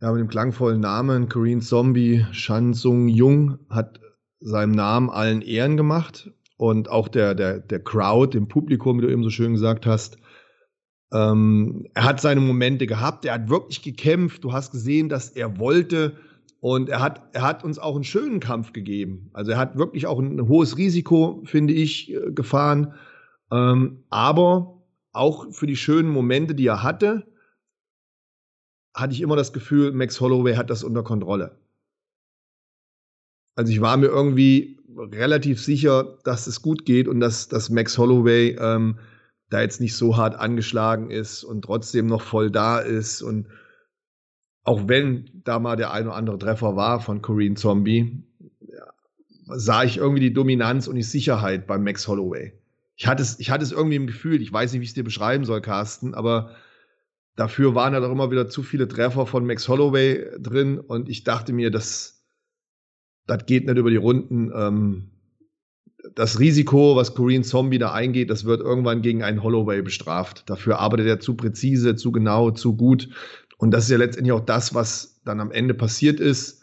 [0.00, 4.00] ja, mit dem klangvollen Namen Korean Zombie Shan Sung Jung hat
[4.40, 9.12] seinem Namen allen Ehren gemacht und auch der, der, der Crowd, dem Publikum, wie du
[9.12, 10.16] eben so schön gesagt hast,
[11.12, 15.58] ähm, er hat seine Momente gehabt, er hat wirklich gekämpft, du hast gesehen, dass er
[15.58, 16.16] wollte
[16.60, 19.30] und er hat, er hat uns auch einen schönen Kampf gegeben.
[19.32, 22.94] Also er hat wirklich auch ein hohes Risiko, finde ich, äh, gefahren.
[23.50, 27.26] Ähm, aber auch für die schönen Momente, die er hatte,
[28.94, 31.58] hatte ich immer das Gefühl, Max Holloway hat das unter Kontrolle.
[33.54, 37.98] Also ich war mir irgendwie relativ sicher, dass es gut geht und dass, dass Max
[37.98, 38.98] Holloway ähm,
[39.52, 43.20] da jetzt nicht so hart angeschlagen ist und trotzdem noch voll da ist.
[43.20, 43.48] Und
[44.64, 48.24] auch wenn da mal der ein oder andere Treffer war von Korean Zombie,
[49.46, 52.52] sah ich irgendwie die Dominanz und die Sicherheit beim Max Holloway.
[52.96, 54.94] Ich hatte es, ich hatte es irgendwie im Gefühl, ich weiß nicht, wie ich es
[54.94, 56.54] dir beschreiben soll, Carsten, aber
[57.36, 61.24] dafür waren ja doch immer wieder zu viele Treffer von Max Holloway drin und ich
[61.24, 62.24] dachte mir, das,
[63.26, 64.50] das geht nicht über die Runden.
[64.54, 65.11] Ähm,
[66.14, 70.48] das Risiko, was Korean Zombie da eingeht, das wird irgendwann gegen einen Holloway bestraft.
[70.48, 73.08] Dafür arbeitet er zu präzise, zu genau, zu gut.
[73.58, 76.62] Und das ist ja letztendlich auch das, was dann am Ende passiert ist.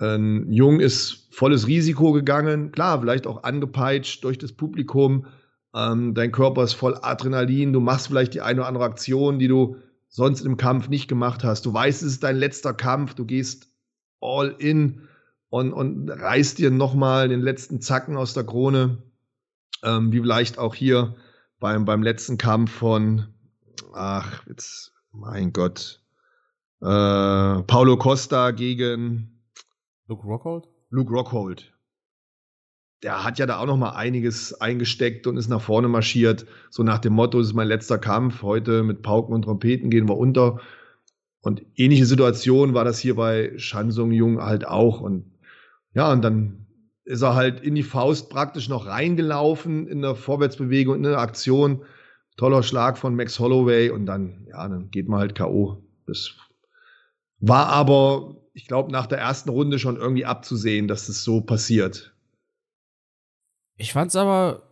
[0.00, 5.26] Ähm, Jung ist volles Risiko gegangen, klar, vielleicht auch angepeitscht durch das Publikum.
[5.74, 9.48] Ähm, dein Körper ist voll Adrenalin, du machst vielleicht die eine oder andere Aktion, die
[9.48, 9.76] du
[10.08, 11.66] sonst im Kampf nicht gemacht hast.
[11.66, 13.68] Du weißt, es ist dein letzter Kampf, du gehst
[14.20, 15.02] all in
[15.50, 19.02] und, und reißt dir nochmal den letzten Zacken aus der Krone.
[19.82, 21.16] Ähm, wie vielleicht auch hier
[21.58, 23.26] beim, beim letzten Kampf von,
[23.92, 26.02] ach, jetzt, mein Gott,
[26.80, 29.42] äh, Paulo Costa gegen
[30.06, 30.68] Luke Rockhold?
[30.90, 31.72] Luke Rockhold.
[33.02, 36.82] Der hat ja da auch noch mal einiges eingesteckt und ist nach vorne marschiert, so
[36.82, 40.18] nach dem Motto, es ist mein letzter Kampf, heute mit Pauken und Trompeten gehen wir
[40.18, 40.60] unter.
[41.40, 45.00] Und ähnliche Situation war das hier bei Shansung Jung halt auch.
[45.00, 45.29] Und
[45.94, 46.66] ja, und dann
[47.04, 51.84] ist er halt in die Faust praktisch noch reingelaufen in der Vorwärtsbewegung, in der Aktion.
[52.36, 55.82] Toller Schlag von Max Holloway und dann, ja, dann geht man halt K.O.
[56.06, 56.30] Das
[57.38, 62.14] war aber, ich glaube, nach der ersten Runde schon irgendwie abzusehen, dass das so passiert.
[63.76, 64.69] Ich fand's aber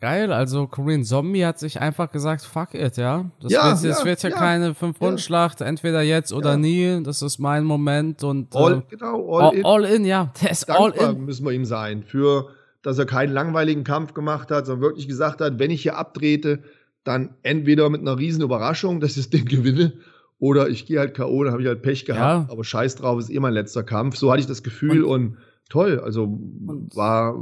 [0.00, 0.32] geil.
[0.32, 3.30] Also Korean Zombie hat sich einfach gesagt, fuck it, ja.
[3.40, 7.02] Das Ja, wird, ja, wird ja, ja, keine Fünf-Runden-Schlacht, entweder jetzt oder nie.
[7.02, 9.64] Das ist mein Moment und All, äh, genau, all, all, in.
[9.64, 10.32] all in, ja.
[10.42, 11.24] Der ist all in.
[11.24, 12.48] müssen wir ihm sein für,
[12.82, 16.62] dass er keinen langweiligen Kampf gemacht hat, sondern wirklich gesagt hat, wenn ich hier abtrete,
[17.04, 19.92] dann entweder mit einer riesen Überraschung, dass ich das Ding gewinne,
[20.38, 22.48] oder ich gehe halt K.O., dann habe ich halt Pech gehabt.
[22.48, 22.52] Ja.
[22.52, 24.16] Aber scheiß drauf, ist eh mein letzter Kampf.
[24.16, 25.36] So hatte ich das Gefühl und,
[25.68, 26.00] toll.
[26.02, 27.34] Also Und- war,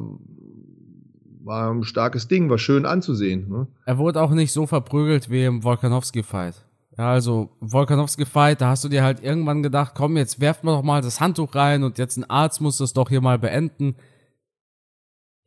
[1.49, 3.49] war ein starkes Ding, war schön anzusehen.
[3.49, 3.67] Ne?
[3.87, 6.55] Er wurde auch nicht so verprügelt wie im Volkanovski-Fight.
[6.97, 10.83] Ja, also Volkanovski-Fight, da hast du dir halt irgendwann gedacht, komm, jetzt werft mal doch
[10.83, 13.97] mal das Handtuch rein und jetzt ein Arzt muss das doch hier mal beenden.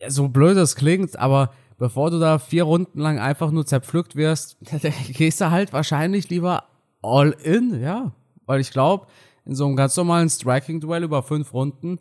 [0.01, 4.15] Ja, so blöd es klingt, aber bevor du da vier Runden lang einfach nur zerpflückt
[4.15, 4.57] wirst,
[5.13, 6.63] gehst du halt wahrscheinlich lieber
[7.01, 8.11] all in, ja.
[8.47, 9.05] Weil ich glaube,
[9.45, 11.99] in so einem ganz normalen Striking-Duell über fünf Runden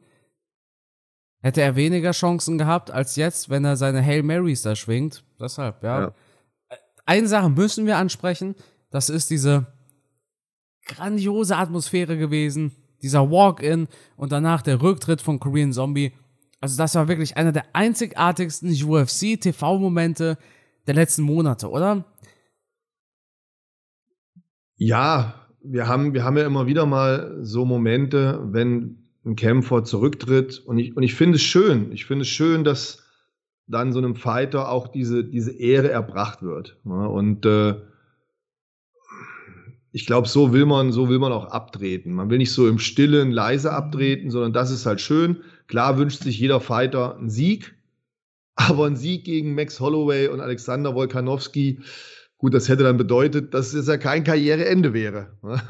[1.40, 5.24] hätte er weniger Chancen gehabt als jetzt, wenn er seine Hail Marys da schwingt.
[5.40, 6.00] Deshalb, ja.
[6.00, 6.14] Ja.
[7.06, 8.54] Eine Sache müssen wir ansprechen.
[8.90, 9.66] Das ist diese
[10.86, 12.72] grandiose Atmosphäre gewesen.
[13.02, 16.12] Dieser Walk-In und danach der Rücktritt von Korean Zombie.
[16.60, 20.36] Also das war wirklich einer der einzigartigsten UFC-TV-Momente
[20.86, 22.04] der letzten Monate, oder?
[24.76, 30.62] Ja, wir haben, wir haben ja immer wieder mal so Momente, wenn ein Kämpfer zurücktritt.
[30.64, 31.92] Und ich, und ich finde es schön.
[31.92, 33.04] Ich finde es schön, dass
[33.66, 36.78] dann so einem Fighter auch diese, diese Ehre erbracht wird.
[36.84, 37.76] Ja, und äh,
[39.92, 42.12] ich glaube, so will man, so will man auch abtreten.
[42.12, 45.42] Man will nicht so im Stillen leise abtreten, sondern das ist halt schön.
[45.66, 47.74] Klar wünscht sich jeder Fighter einen Sieg,
[48.54, 51.80] aber ein Sieg gegen Max Holloway und Alexander Wolkanowski,
[52.38, 55.36] gut, das hätte dann bedeutet, dass es ja kein Karriereende wäre.
[55.42, 55.60] ne?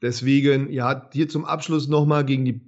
[0.00, 2.67] Deswegen, ja, hier zum Abschluss nochmal gegen die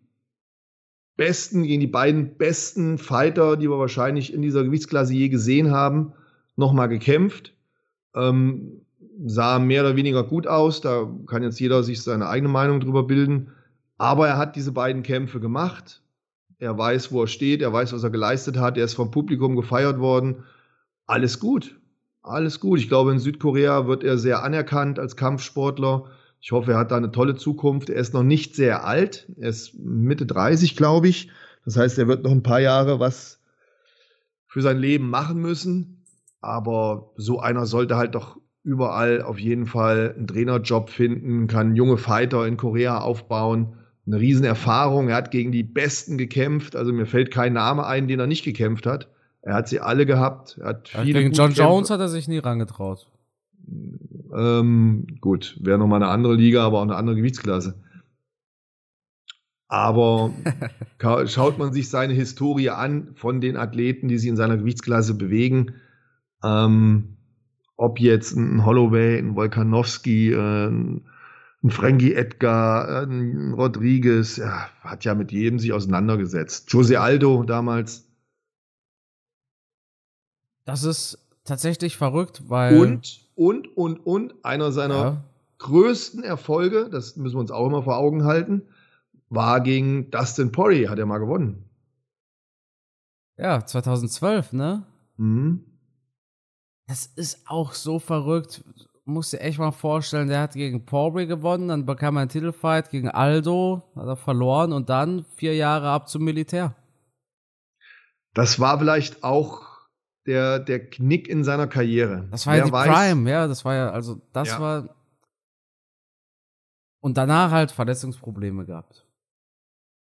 [1.21, 6.15] besten, gegen die beiden besten Fighter, die wir wahrscheinlich in dieser Gewichtsklasse je gesehen haben,
[6.57, 7.53] nochmal gekämpft.
[8.15, 8.81] Ähm,
[9.27, 10.81] sah mehr oder weniger gut aus.
[10.81, 13.51] Da kann jetzt jeder sich seine eigene Meinung drüber bilden.
[13.99, 16.01] Aber er hat diese beiden Kämpfe gemacht.
[16.59, 17.61] Er weiß, wo er steht.
[17.61, 18.79] Er weiß, was er geleistet hat.
[18.79, 20.45] Er ist vom Publikum gefeiert worden.
[21.07, 21.79] Alles gut.
[22.23, 22.79] Alles gut.
[22.79, 26.07] Ich glaube, in Südkorea wird er sehr anerkannt als Kampfsportler.
[26.41, 27.91] Ich hoffe, er hat da eine tolle Zukunft.
[27.91, 29.31] Er ist noch nicht sehr alt.
[29.39, 31.31] Er ist Mitte 30, glaube ich.
[31.65, 33.41] Das heißt, er wird noch ein paar Jahre was
[34.47, 36.05] für sein Leben machen müssen.
[36.41, 41.99] Aber so einer sollte halt doch überall auf jeden Fall einen Trainerjob finden, kann junge
[41.99, 43.77] Fighter in Korea aufbauen.
[44.07, 45.11] Eine Riesenerfahrung.
[45.11, 46.75] Er hat gegen die Besten gekämpft.
[46.75, 49.09] Also mir fällt kein Name ein, den er nicht gekämpft hat.
[49.43, 50.59] Er hat sie alle gehabt.
[50.59, 51.63] Er hat viele Gegen John Kämpfe.
[51.63, 53.07] Jones hat er sich nie rangetraut.
[54.35, 57.83] Ähm, gut, wäre nochmal eine andere Liga, aber auch eine andere Gewichtsklasse.
[59.69, 60.33] Aber
[61.27, 65.75] schaut man sich seine Historie an von den Athleten, die sich in seiner Gewichtsklasse bewegen,
[66.43, 67.17] ähm,
[67.77, 70.67] ob jetzt ein Holloway, ein Volkanowski, äh,
[71.63, 76.73] ein Frankie Edgar, ein Rodriguez, ja, hat ja mit jedem sich auseinandergesetzt.
[76.73, 78.09] Jose Aldo damals.
[80.65, 82.79] Das ist tatsächlich verrückt, weil.
[82.81, 85.25] Und, und, und, und einer seiner Ja,
[85.59, 88.63] größten Erfolge, das müssen wir uns auch immer vor Augen halten,
[89.29, 91.65] war gegen Dustin Poirier, hat er mal gewonnen.
[93.37, 94.87] ja, 2012, ne?
[95.17, 95.65] Mhm.
[96.87, 98.65] Das ist auch so verrückt.
[99.05, 102.91] Musst dir echt mal vorstellen, der hat gegen Poirier gewonnen, dann bekam er einen Titelfight
[102.91, 106.75] gegen Aldo, hat er verloren und dann vier Jahre ab zum Militär.
[108.35, 109.70] Das war vielleicht auch
[110.31, 112.29] der, der Knick in seiner Karriere.
[112.31, 114.61] Das war ja Wer die weiß, Prime, ja, das war ja, also das Ja.
[114.61, 114.97] war.
[117.01, 119.07] Und danach halt Verletzungsprobleme gehabt.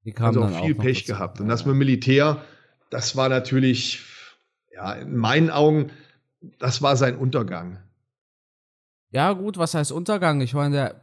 [0.04, 1.12] Die kamen Also auch viel noch Pech dazu.
[1.12, 1.40] gehabt.
[1.40, 1.68] Und Ja, das ja.
[1.68, 2.42] mit Militär,
[2.90, 4.04] das war natürlich,
[4.74, 5.90] ja, in meinen Augen,
[6.58, 7.78] das war sein Untergang.
[9.10, 10.40] Ja, gut, was heißt Untergang?
[10.42, 11.02] Ich meine, der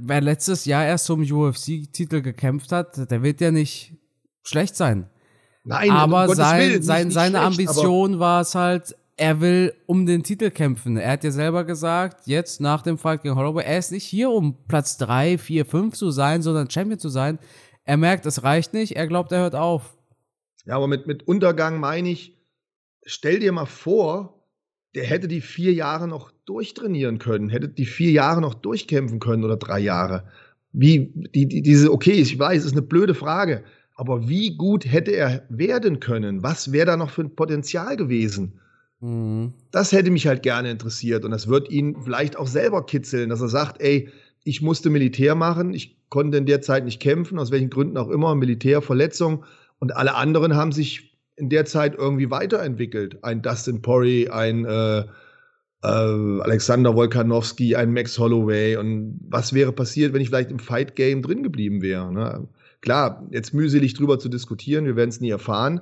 [0.00, 3.94] wer letztes Jahr erst um UFC-Titel gekämpft hat, der wird ja nicht
[4.42, 5.08] schlecht sein.
[5.64, 10.06] Nein, aber um sein, Willen, sein, seine schlecht, Ambition war es halt, er will um
[10.06, 10.96] den Titel kämpfen.
[10.96, 14.30] Er hat ja selber gesagt, jetzt nach dem Fight gegen Holloway, er ist nicht hier,
[14.30, 17.38] um Platz 3, 4, 5 zu sein, sondern Champion zu sein.
[17.84, 19.96] Er merkt, es reicht nicht, er glaubt, er hört auf.
[20.66, 22.36] Ja, aber mit, mit Untergang meine ich,
[23.04, 24.46] stell dir mal vor,
[24.94, 29.44] der hätte die vier Jahre noch durchtrainieren können, hätte die vier Jahre noch durchkämpfen können
[29.44, 30.28] oder drei Jahre.
[30.72, 35.12] Wie, die, die, diese, okay, ich weiß, ist eine blöde Frage, aber wie gut hätte
[35.12, 36.42] er werden können?
[36.42, 38.60] Was wäre da noch für ein Potenzial gewesen?
[39.00, 39.54] Mhm.
[39.70, 43.40] Das hätte mich halt gerne interessiert und das wird ihn vielleicht auch selber kitzeln, dass
[43.40, 44.08] er sagt, ey,
[44.44, 48.10] ich musste Militär machen, ich konnte in der Zeit nicht kämpfen, aus welchen Gründen auch
[48.10, 49.44] immer, Militärverletzung
[49.78, 53.22] und alle anderen haben sich in der Zeit irgendwie weiterentwickelt.
[53.24, 55.06] Ein Dustin Porry, ein äh, äh,
[55.82, 58.76] Alexander Wolkanowski, ein Max Holloway.
[58.76, 62.12] Und was wäre passiert, wenn ich vielleicht im Fight Game drin geblieben wäre?
[62.12, 62.48] Ne?
[62.84, 65.80] Klar, jetzt mühselig drüber zu diskutieren, wir werden es nie erfahren.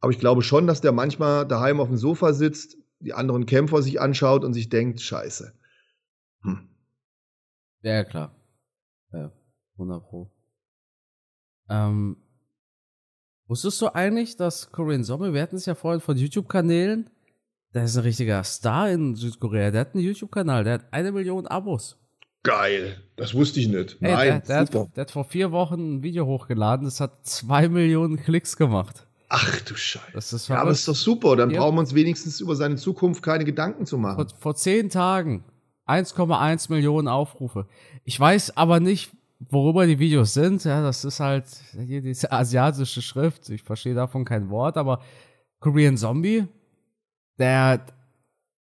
[0.00, 3.82] Aber ich glaube schon, dass der manchmal daheim auf dem Sofa sitzt, die anderen Kämpfer
[3.82, 5.52] sich anschaut und sich denkt, scheiße.
[6.40, 6.70] Hm.
[7.82, 8.34] Ja, klar.
[9.12, 9.30] Ja,
[9.74, 10.32] 100 Pro.
[11.68, 12.16] Ähm,
[13.46, 17.10] Wusstest du eigentlich, dass Korean Zombie, wir hatten es ja vorhin von YouTube-Kanälen,
[17.74, 19.70] der ist ein richtiger Star in Südkorea.
[19.70, 21.98] Der hat einen YouTube-Kanal, der hat eine Million Abos.
[22.42, 23.96] Geil, das wusste ich nicht.
[24.00, 27.26] Hey, Nein, der, der, hat, der, hat, vor vier Wochen ein Video hochgeladen, das hat
[27.26, 29.06] zwei Millionen Klicks gemacht.
[29.28, 30.12] Ach du Scheiße.
[30.14, 31.36] Das ist ja, aber das ist doch super.
[31.36, 31.60] Dann ja.
[31.60, 34.16] brauchen wir uns wenigstens über seine Zukunft keine Gedanken zu machen.
[34.16, 35.44] Vor, vor zehn Tagen
[35.86, 37.66] 1,1 Millionen Aufrufe.
[38.04, 43.02] Ich weiß aber nicht, worüber die Videos sind, ja, das ist halt hier diese asiatische
[43.02, 43.48] Schrift.
[43.50, 45.00] Ich verstehe davon kein Wort, aber
[45.60, 46.46] Korean Zombie,
[47.38, 47.84] der,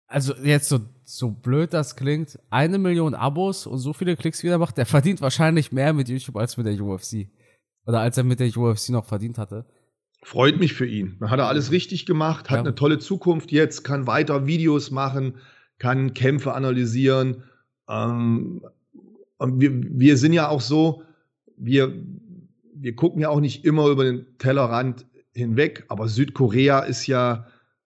[0.07, 4.57] also jetzt so, so blöd das klingt, eine Million Abos und so viele Klicks wieder
[4.57, 7.27] macht, der verdient wahrscheinlich mehr mit YouTube als mit der UFC.
[7.85, 9.65] Oder als er mit der UFC noch verdient hatte.
[10.23, 11.17] Freut mich für ihn.
[11.19, 12.61] Dann hat er alles richtig gemacht, hat ja.
[12.61, 15.35] eine tolle Zukunft jetzt, kann weiter Videos machen,
[15.77, 17.43] kann Kämpfe analysieren.
[17.87, 18.65] Ähm,
[19.37, 21.03] und wir, wir sind ja auch so,
[21.57, 21.93] wir,
[22.73, 27.45] wir gucken ja auch nicht immer über den Tellerrand hinweg, aber Südkorea ist ja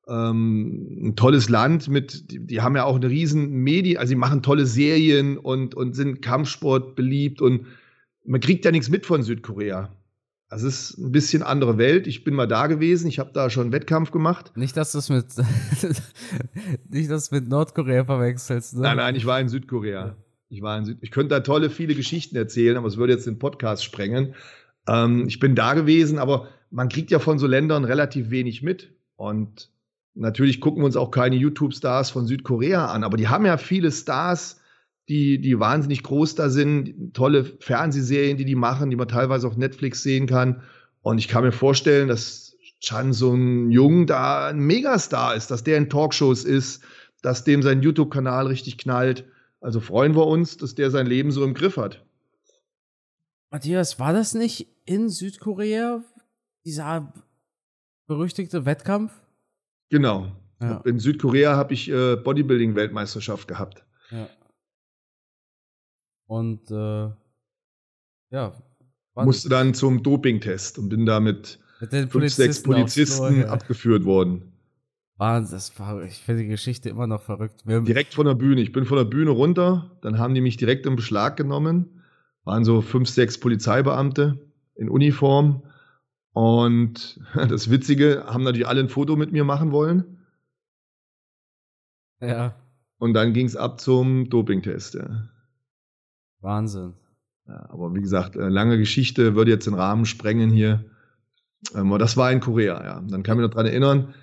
[0.09, 4.15] ähm, ein tolles Land mit, die, die, haben ja auch eine riesen Medien, also sie
[4.15, 7.67] machen tolle Serien und, und sind Kampfsport beliebt und
[8.25, 9.91] man kriegt ja nichts mit von Südkorea.
[10.49, 12.07] Das ist ein bisschen andere Welt.
[12.07, 14.51] Ich bin mal da gewesen, ich habe da schon einen Wettkampf gemacht.
[14.55, 15.25] Nicht, dass du es mit,
[16.89, 18.75] nicht, dass mit Nordkorea verwechselst.
[18.75, 18.81] Ne?
[18.81, 20.15] Nein, nein, ich war in Südkorea.
[20.49, 23.27] Ich, war in Süd ich könnte da tolle, viele Geschichten erzählen, aber es würde jetzt
[23.27, 24.33] den Podcast sprengen.
[24.87, 28.95] Ähm, ich bin da gewesen, aber man kriegt ja von so Ländern relativ wenig mit.
[29.15, 29.69] Und
[30.15, 33.91] natürlich gucken wir uns auch keine YouTube-Stars von Südkorea an, aber die haben ja viele
[33.91, 34.59] Stars,
[35.07, 39.57] die, die wahnsinnig groß da sind, tolle Fernsehserien, die die machen, die man teilweise auf
[39.57, 40.61] Netflix sehen kann.
[41.01, 45.77] Und ich kann mir vorstellen, dass Chan Sung Jung da ein Megastar ist, dass der
[45.77, 46.83] in Talkshows ist,
[47.21, 49.25] dass dem sein YouTube-Kanal richtig knallt.
[49.61, 52.05] Also freuen wir uns, dass der sein Leben so im Griff hat.
[53.51, 56.03] Matthias, war das nicht in Südkorea
[56.65, 57.11] dieser
[58.05, 59.11] berüchtigte Wettkampf?
[59.89, 60.31] Genau.
[60.61, 60.81] Ja.
[60.85, 63.85] In Südkorea habe ich äh, Bodybuilding-Weltmeisterschaft gehabt.
[64.11, 64.27] Ja.
[66.27, 67.09] Und äh,
[68.31, 68.53] ja.
[69.15, 74.53] Musste dann zum Dopingtest und bin da mit, mit fünf, Polizisten sechs Polizisten abgeführt worden.
[75.17, 77.63] Wahnsinn, das war, ich finde die Geschichte immer noch verrückt.
[77.65, 78.61] Wir direkt von der Bühne.
[78.61, 82.01] Ich bin von der Bühne runter, dann haben die mich direkt in Beschlag genommen.
[82.45, 84.39] Waren so fünf, sechs Polizeibeamte
[84.75, 85.63] in Uniform.
[86.33, 90.17] Und das Witzige, haben natürlich alle ein Foto mit mir machen wollen.
[92.21, 92.55] Ja.
[92.97, 94.95] Und dann ging es ab zum Dopingtest.
[94.95, 95.29] Ja.
[96.41, 96.93] Wahnsinn.
[97.47, 100.85] Ja, aber wie gesagt, äh, lange Geschichte, würde jetzt den Rahmen sprengen hier.
[101.73, 103.03] Ähm, aber das war in Korea, ja.
[103.07, 104.13] Dann kann ich mich noch dran erinnern,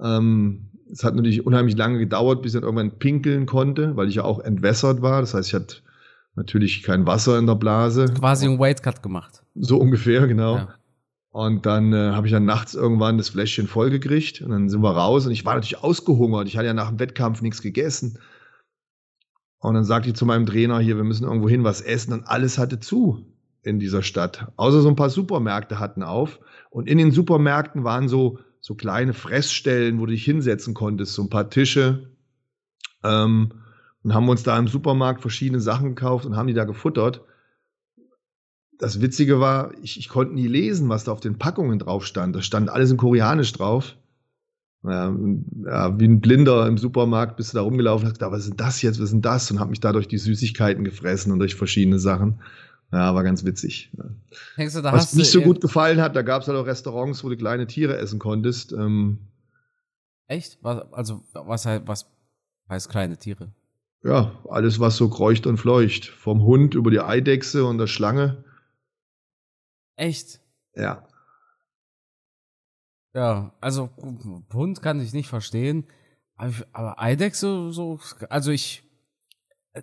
[0.00, 4.16] ähm, es hat natürlich unheimlich lange gedauert, bis ich dann irgendwann pinkeln konnte, weil ich
[4.16, 5.20] ja auch entwässert war.
[5.20, 5.76] Das heißt, ich hatte
[6.36, 8.06] natürlich kein Wasser in der Blase.
[8.06, 9.42] Quasi einen Weight Cut gemacht.
[9.54, 10.56] So ungefähr, genau.
[10.56, 10.74] Ja.
[11.36, 14.96] Und dann äh, habe ich dann nachts irgendwann das Fläschchen vollgekriegt und dann sind wir
[14.96, 16.48] raus und ich war natürlich ausgehungert.
[16.48, 18.18] Ich hatte ja nach dem Wettkampf nichts gegessen.
[19.58, 22.24] Und dann sagte ich zu meinem Trainer hier, wir müssen irgendwo hin was essen und
[22.26, 23.26] alles hatte zu
[23.62, 24.50] in dieser Stadt.
[24.56, 26.40] Außer so ein paar Supermärkte hatten auf.
[26.70, 31.22] Und in den Supermärkten waren so so kleine Fressstellen, wo du dich hinsetzen konntest, so
[31.22, 32.16] ein paar Tische.
[33.04, 33.52] Ähm,
[34.02, 37.20] und haben uns da im Supermarkt verschiedene Sachen gekauft und haben die da gefuttert.
[38.78, 42.36] Das Witzige war, ich, ich konnte nie lesen, was da auf den Packungen drauf stand.
[42.36, 43.96] Da stand alles in Koreanisch drauf.
[44.84, 45.16] Ja,
[45.64, 48.50] ja, wie ein Blinder im Supermarkt bist du da rumgelaufen und hast gedacht, was ist
[48.50, 49.50] denn das jetzt, was ist das?
[49.50, 52.40] Und hab mich da durch die Süßigkeiten gefressen und durch verschiedene Sachen.
[52.92, 53.90] Ja, war ganz witzig.
[53.94, 54.04] Du,
[54.56, 57.66] Was nicht so gut gefallen hat, da gab es halt auch Restaurants, wo du kleine
[57.66, 58.72] Tiere essen konntest.
[58.72, 59.18] Ähm,
[60.28, 60.58] Echt?
[60.62, 62.06] Was, also, was, was
[62.68, 63.48] heißt kleine Tiere?
[64.06, 66.06] ja, alles, was so kreucht und fleucht.
[66.06, 68.44] Vom Hund über die Eidechse und der Schlange.
[69.96, 70.40] Echt?
[70.74, 71.06] Ja.
[73.14, 73.90] Ja, also
[74.52, 75.86] Hund kann ich nicht verstehen,
[76.36, 78.82] aber, Eidechse so, also ich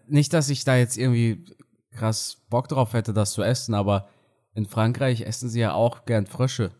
[0.08, 1.46] nicht, dass ich da jetzt irgendwie
[1.92, 4.08] krass Bock drauf hätte, das zu essen, aber
[4.54, 6.72] in Frankreich essen sie ja auch gern Frösche.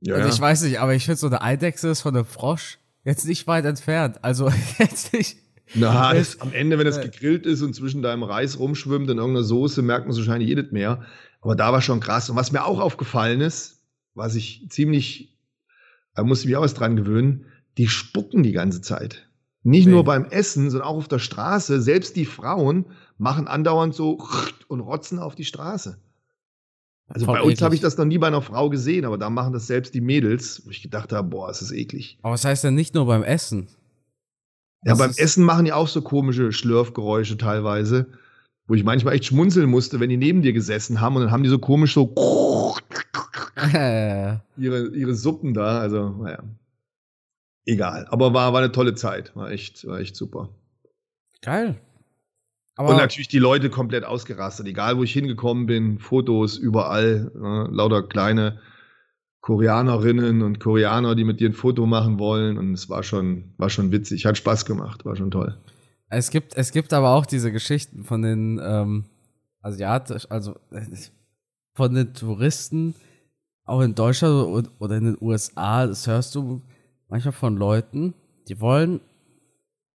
[0.00, 0.34] Ja, also ja.
[0.34, 3.46] ich weiß nicht, aber ich finde so eine Eidechse ist von einem Frosch jetzt nicht
[3.46, 4.18] weit entfernt.
[4.22, 5.36] Also jetzt nicht.
[5.74, 9.18] Na, das, am Ende, wenn es äh, gegrillt ist und zwischen deinem Reis rumschwimmt in
[9.18, 11.04] irgendeiner Soße, merkt man es wahrscheinlich jedes mehr.
[11.40, 12.28] Aber da war schon krass.
[12.30, 13.82] Und was mir auch aufgefallen ist,
[14.14, 15.38] was ich ziemlich,
[16.14, 17.46] da musste ich mich auch was dran gewöhnen,
[17.78, 19.28] die spucken die ganze Zeit.
[19.62, 19.92] Nicht Nee.
[19.92, 21.80] nur beim Essen, sondern auch auf der Straße.
[21.82, 22.86] Selbst die Frauen
[23.18, 24.18] machen andauernd so
[24.68, 25.98] und rotzen auf die Straße.
[27.08, 29.30] Also Voll bei uns habe ich das noch nie bei einer Frau gesehen, aber da
[29.30, 32.18] machen das selbst die Mädels, wo ich gedacht habe, boah, ist das eklig.
[32.22, 33.68] Aber was heißt denn nicht nur beim Essen?
[34.84, 38.06] Ja, Das beim Essen machen die auch so komische Schlürfgeräusche teilweise,
[38.70, 41.42] wo ich manchmal echt schmunzeln musste, wenn die neben dir gesessen haben und dann haben
[41.42, 42.14] die so komisch so
[44.56, 45.80] ihre, ihre Suppen da.
[45.80, 46.38] Also, naja.
[47.66, 48.06] Egal.
[48.10, 49.34] Aber war, war eine tolle Zeit.
[49.34, 50.50] War echt, war echt super.
[51.42, 51.80] geil.
[52.76, 54.68] Aber und natürlich die Leute komplett ausgerastet.
[54.68, 58.60] Egal, wo ich hingekommen bin, Fotos überall, ne, lauter kleine
[59.40, 62.56] Koreanerinnen und Koreaner, die mit dir ein Foto machen wollen.
[62.56, 64.26] Und es war schon, war schon witzig.
[64.26, 65.04] Hat Spaß gemacht.
[65.04, 65.58] War schon toll.
[66.10, 69.04] Es gibt, es gibt aber auch diese Geschichten von den ähm,
[69.62, 70.84] asiatisch, also äh,
[71.74, 72.94] von den Touristen,
[73.64, 76.60] auch in Deutschland oder in den USA, das hörst du
[77.08, 78.14] manchmal von Leuten,
[78.48, 79.00] die wollen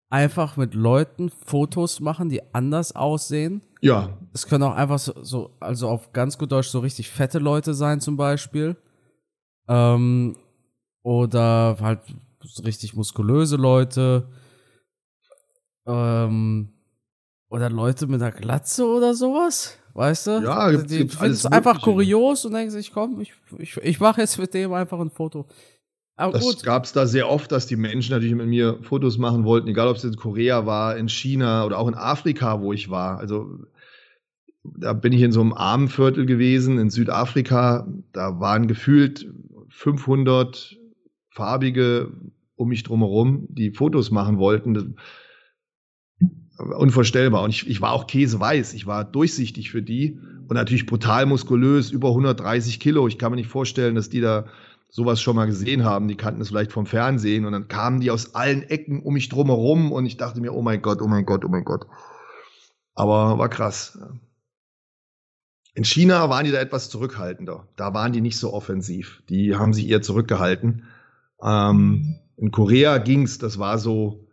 [0.09, 3.63] einfach mit Leuten Fotos machen, die anders aussehen.
[3.81, 7.41] Ja, Es können auch einfach so, so, also auf ganz gut Deutsch so richtig fette
[7.41, 8.77] Leute sein zum Beispiel.
[9.67, 10.37] Ähm,
[11.03, 12.01] oder halt
[12.43, 14.29] so richtig muskulöse Leute.
[15.87, 16.69] Ähm,
[17.49, 19.79] oder Leute mit einer Glatze oder sowas.
[19.93, 20.31] Weißt du?
[20.43, 21.93] Ja, Also die gibt's finden es einfach Mögliche.
[21.93, 25.47] kurios und denken sich, komm, ich, ich, ich mache jetzt mit dem einfach ein Foto.
[26.17, 29.45] Aber Das gab es da sehr oft, dass die Menschen natürlich mit mir Fotos machen
[29.45, 32.91] wollten, egal ob es in Korea war, in China oder auch in Afrika, wo ich
[32.91, 33.19] war.
[33.19, 33.59] Also
[34.65, 37.87] da bin ich in so einem armen Viertel gewesen in Südafrika.
[38.13, 39.27] Da waren gefühlt
[39.69, 40.77] 500
[41.31, 42.13] farbige
[42.57, 44.97] um mich drumherum, die Fotos machen wollten.
[46.59, 47.43] Unvorstellbar.
[47.43, 48.75] Und ich, ich war auch käseweiß.
[48.75, 53.09] Ich war durchsichtig für die und natürlich brutal muskulös, über 130 Kilo.
[53.09, 54.47] Ich kann mir nicht vorstellen, dass die da
[54.89, 56.07] sowas schon mal gesehen haben.
[56.07, 59.29] Die kannten es vielleicht vom Fernsehen und dann kamen die aus allen Ecken um mich
[59.29, 61.87] drumherum und ich dachte mir, oh mein Gott, oh mein Gott, oh mein Gott.
[62.95, 63.99] Aber war krass.
[65.75, 67.67] In China waren die da etwas zurückhaltender.
[67.75, 69.25] Da waren die nicht so offensiv.
[69.29, 70.85] Die haben sich eher zurückgehalten.
[71.43, 74.24] Ähm, in Korea ging's, das war so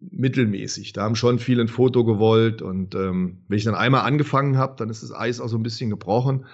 [0.00, 0.92] mittelmäßig.
[0.92, 4.74] Da haben schon viele ein Foto gewollt und ähm, wenn ich dann einmal angefangen habe,
[4.76, 6.46] dann ist das Eis auch so ein bisschen gebrochen.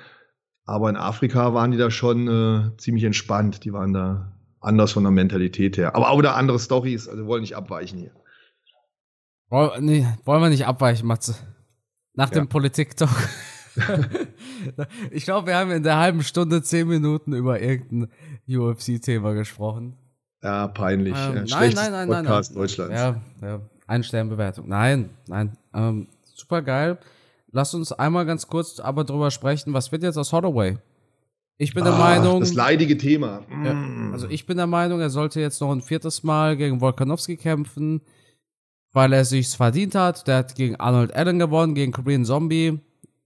[0.65, 3.65] Aber in Afrika waren die da schon äh, ziemlich entspannt.
[3.65, 5.95] Die waren da anders von der Mentalität her.
[5.95, 7.07] Aber auch wieder andere Stories.
[7.09, 8.11] Also wir wollen nicht abweichen hier.
[9.49, 11.37] Woll, nee, wollen wir nicht abweichen, Matze.
[12.15, 12.41] Nach Ja.
[12.41, 13.11] dem Politik-Talk.
[15.13, 18.11] ich glaube, wir haben in der halben Stunde zehn Minuten über irgendein
[18.49, 19.97] UFC-Thema gesprochen.
[20.47, 21.15] Ja, peinlich.
[21.17, 22.61] Ähm, Äh, nein, nein, nein, nein, Podcast nein.
[22.63, 22.95] Deutschlands.
[22.95, 23.61] Ja, ja.
[23.89, 24.69] Ein-Stern-Bewertung.
[24.69, 25.57] Nein, nein.
[25.75, 26.99] Ähm, super geil.
[27.51, 29.73] Lass uns einmal ganz kurz aber drüber sprechen.
[29.75, 30.79] Was wird jetzt aus Holloway?
[31.59, 32.41] Ich bin der Ah, Meinung.
[32.41, 33.43] Das leidige Thema.
[33.65, 33.75] Ja,
[34.13, 38.03] also ich bin der Meinung, er sollte jetzt noch ein viertes Mal gegen Volkanovski kämpfen,
[38.93, 40.27] weil er sich's verdient hat.
[40.29, 42.79] Der hat gegen Arnold Allen gewonnen, gegen Korean Zombie.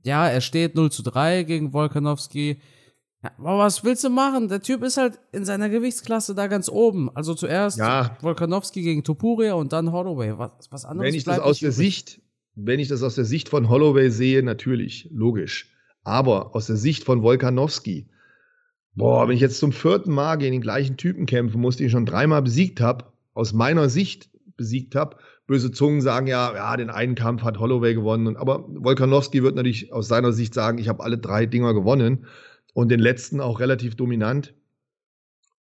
[0.05, 2.61] Ja, er steht 0 zu 3 gegen Volkanovski.
[3.23, 4.49] Ja, aber was willst du machen?
[4.49, 7.15] Der Typ ist halt in seiner Gewichtsklasse da ganz oben.
[7.15, 8.17] Also zuerst Ja.
[8.23, 10.39] Volkanovski gegen Topuria und dann Holloway.
[10.39, 11.73] Was, was anderes Wenn ich das aus der.
[11.73, 12.23] Sicht,
[12.55, 15.71] wenn ich das aus der Sicht von Holloway sehe, natürlich, logisch.
[16.03, 18.09] Aber aus der Sicht von Volkanowski,
[18.95, 21.93] boah, wenn ich jetzt zum vierten Mal gegen den gleichen Typen kämpfen muss, den ich
[21.93, 23.05] schon dreimal besiegt habe,
[23.35, 25.17] aus meiner Sicht besiegt habe,
[25.47, 28.29] böse Zungen sagen ja, ja, den einen Kampf hat Holloway gewonnen.
[28.29, 32.25] Und, aber Volkanowski wird natürlich aus seiner Sicht sagen, ich habe alle drei Dinger gewonnen
[32.75, 34.55] und den letzten auch relativ dominant.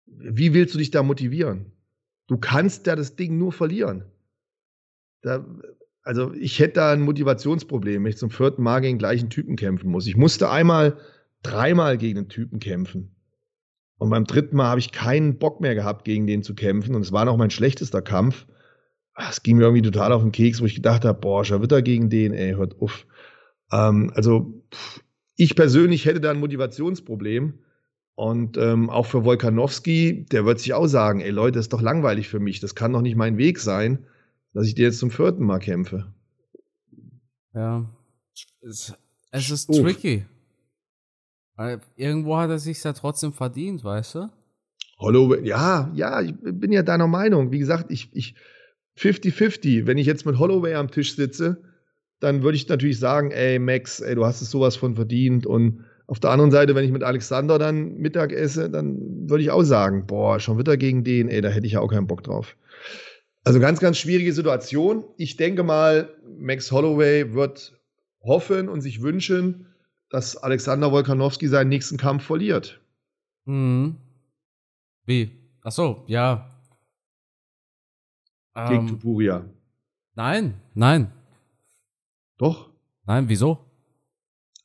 [0.06, 1.72] Wie willst du dich da motivieren?
[2.28, 4.06] Du kannst ja das Ding nur verlieren.
[5.22, 5.46] Da,
[6.04, 9.90] also ich hätte da ein Motivationsproblem, wenn ich zum vierten Mal gegen gleichen Typen kämpfen
[9.90, 10.08] muss.
[10.08, 10.98] Ich musste einmal,
[11.42, 13.16] dreimal gegen den Typen kämpfen.
[13.98, 16.96] Und beim dritten Mal habe ich keinen Bock mehr gehabt, gegen den zu kämpfen.
[16.96, 18.46] Und es war noch mein schlechtester Kampf.
[19.14, 21.62] Ah, es ging mir irgendwie total auf den Keks, wo ich gedacht habe, boah, schon
[21.62, 23.08] wieder gegen den, ey, hört auf.
[23.72, 24.62] Ähm, also
[25.36, 27.60] ich persönlich hätte da ein Motivationsproblem.
[28.16, 31.82] Und ähm, auch für Wolkanowski, der wird sich auch sagen, ey Leute, das ist doch
[31.82, 32.62] langweilig für mich.
[32.62, 34.06] Das kann doch nicht mein Weg sein,
[34.54, 36.14] dass ich dir jetzt zum vierten Mal kämpfe.
[37.54, 37.90] Ja.
[38.62, 38.94] Es,
[39.32, 39.82] es ist Uff.
[39.82, 40.26] tricky.
[41.58, 44.30] Weil irgendwo hat er sich ja trotzdem verdient, weißt du?
[44.98, 47.52] Holloway, ja, ja, ich bin ja deiner Meinung.
[47.52, 48.36] Wie gesagt, ich, ich
[48.98, 49.86] 50-50.
[49.86, 51.62] Wenn ich jetzt mit Holloway am Tisch sitze,
[52.26, 55.46] dann würde ich natürlich sagen, ey, Max, ey, du hast es sowas von verdient.
[55.46, 59.52] Und auf der anderen Seite, wenn ich mit Alexander dann Mittag esse, dann würde ich
[59.52, 62.24] auch sagen, boah, schon wieder gegen den, ey, da hätte ich ja auch keinen Bock
[62.24, 62.58] drauf.
[63.44, 65.06] Also ganz, ganz schwierige Situation.
[65.18, 66.10] Ich denke mal,
[66.40, 67.80] Max Holloway wird
[68.22, 69.68] hoffen und sich wünschen,
[70.10, 72.82] dass Alexander Wolkanowski seinen nächsten Kampf verliert.
[73.46, 73.98] Mhm.
[75.06, 75.32] Wie?
[75.62, 76.50] Ach so, ja.
[78.56, 79.46] Gegen ähm, Tupuria.
[80.16, 81.12] Nein, nein.
[82.38, 82.70] Doch.
[83.06, 83.66] Nein, wieso?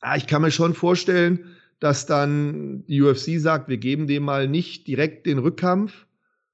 [0.01, 4.47] Ah, ich kann mir schon vorstellen, dass dann die UFC sagt, wir geben dem mal
[4.47, 6.05] nicht direkt den Rückkampf,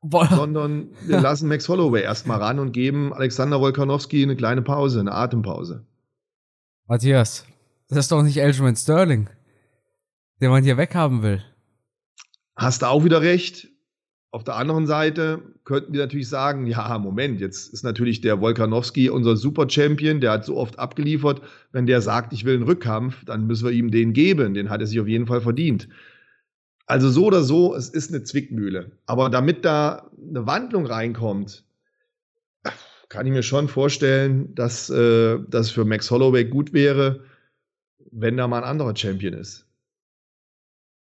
[0.01, 0.27] Boah.
[0.27, 5.13] sondern wir lassen Max Holloway erstmal ran und geben Alexander Wolkanowski eine kleine Pause, eine
[5.13, 5.85] Atempause.
[6.87, 7.45] Matthias,
[7.89, 9.29] das ist doch nicht Aljamain Sterling,
[10.41, 11.43] den man hier weghaben will.
[12.55, 13.67] Hast du auch wieder recht.
[14.31, 19.09] Auf der anderen Seite könnten wir natürlich sagen, ja, Moment, jetzt ist natürlich der Wolkanowski
[19.09, 21.41] unser Super-Champion, der hat so oft abgeliefert.
[21.71, 24.53] Wenn der sagt, ich will einen Rückkampf, dann müssen wir ihm den geben.
[24.53, 25.87] Den hat er sich auf jeden Fall verdient.
[26.87, 28.91] Also so oder so, es ist eine Zwickmühle.
[29.05, 31.63] Aber damit da eine Wandlung reinkommt,
[33.09, 37.23] kann ich mir schon vorstellen, dass äh, das für Max Holloway gut wäre,
[38.11, 39.65] wenn da mal ein anderer Champion ist.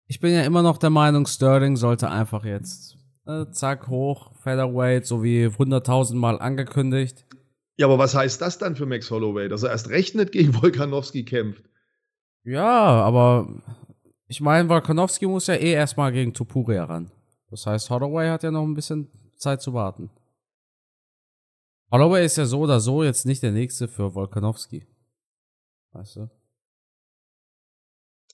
[0.07, 2.97] Ich bin ja immer noch der Meinung, Sterling sollte einfach jetzt
[3.27, 7.27] äh, zack, hoch, Featherweight, so wie 100.000 Mal angekündigt.
[7.77, 11.25] Ja, aber was heißt das dann für Max Holloway, dass er erst rechnet gegen Volkanowski
[11.25, 11.65] kämpft?
[12.45, 13.49] Ja, aber
[14.29, 17.11] ich meine, Volkanowski muss ja eh erstmal gegen Topuria ran.
[17.51, 20.11] Das heißt, Holloway hat ja noch ein bisschen Zeit zu warten.
[21.91, 24.87] Holloway ist ja so oder so jetzt nicht der nächste für Volkanowski.
[25.93, 26.31] Weißt du?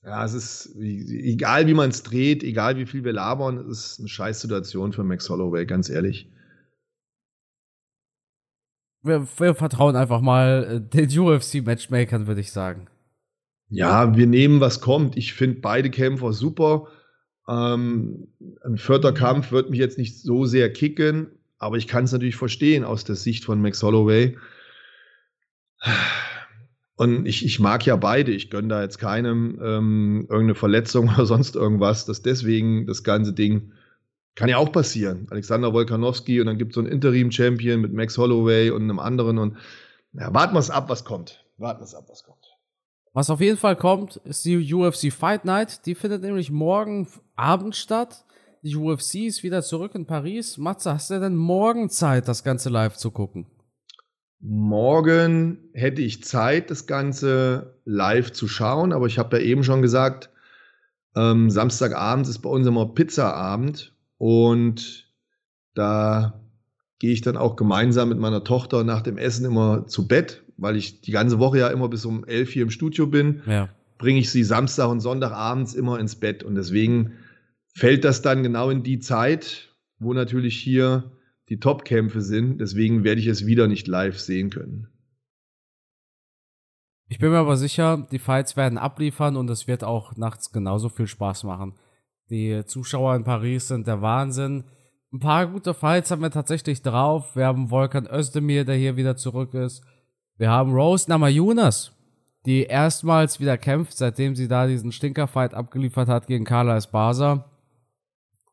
[0.05, 4.01] Ja, es ist egal, wie man es dreht, egal wie viel wir labern, es ist
[4.01, 6.29] eine Scheißsituation für Max Holloway, ganz ehrlich.
[9.03, 12.89] Wir, wir vertrauen einfach mal äh, den UFC-Matchmakern, würde ich sagen.
[13.69, 15.17] Ja, wir nehmen, was kommt.
[15.17, 16.89] Ich finde beide Kämpfer super.
[17.49, 18.29] Ähm,
[18.65, 21.29] ein vierter Kampf wird mich jetzt nicht so sehr kicken,
[21.59, 24.37] aber ich kann es natürlich verstehen aus der Sicht von Max Holloway.
[26.97, 28.33] Und ich, ich mag ja beide.
[28.33, 32.05] Ich gönne da jetzt keinem ähm, irgendeine Verletzung oder sonst irgendwas.
[32.05, 33.73] Dass deswegen das ganze Ding
[34.35, 35.27] kann ja auch passieren.
[35.31, 39.39] Alexander Wolkanowski und dann gibt es so einen Interim-Champion mit Max Holloway und einem anderen.
[39.39, 39.57] Und
[40.13, 41.45] ja, warten wir es ab, was kommt.
[41.59, 42.47] Warten wir es ab, was kommt.
[43.15, 45.85] Was auf jeden Fall kommt, ist die UFC Fight Night.
[45.85, 48.25] Die findet nämlich morgen Abend statt.
[48.63, 50.57] Die UFC ist wieder zurück in Paris.
[50.57, 53.47] Matze, hast du denn morgen Zeit, das Ganze live zu gucken?
[54.45, 59.83] Morgen hätte ich Zeit, das Ganze live zu schauen, aber ich habe ja eben schon
[59.83, 60.31] gesagt,
[61.15, 65.09] ähm, Samstagabend ist bei uns immer Pizzaabend und
[65.75, 66.41] da
[66.99, 70.77] gehe ich dann auch gemeinsam mit meiner Tochter nach dem Essen immer zu Bett, weil
[70.77, 73.43] ich die ganze Woche ja immer bis um elf hier im Studio bin.
[73.47, 73.69] Ja.
[73.99, 77.13] Bringe ich sie Samstag und Sonntagabends immer ins Bett und deswegen
[77.75, 81.13] fällt das dann genau in die Zeit, wo natürlich hier
[81.53, 82.63] die Top-Kämpfe sind.
[82.63, 84.89] Deswegen werde ich es wieder nicht live sehen können.
[87.11, 90.89] Ich bin mir aber sicher, die Fights werden abliefern und es wird auch nachts genauso
[90.89, 91.75] viel Spaß machen.
[92.31, 94.65] Die Zuschauer in Paris sind der Wahnsinn.
[95.13, 97.37] Ein paar gute Fights haben wir tatsächlich drauf.
[97.37, 99.85] Wir haben Volkan Özdemir, der hier wieder zurück ist.
[100.39, 101.93] Wir haben Rose Namajunas,
[102.47, 107.45] die erstmals wieder kämpft, seitdem sie da diesen Stinkerfight abgeliefert hat gegen Carla Esparza.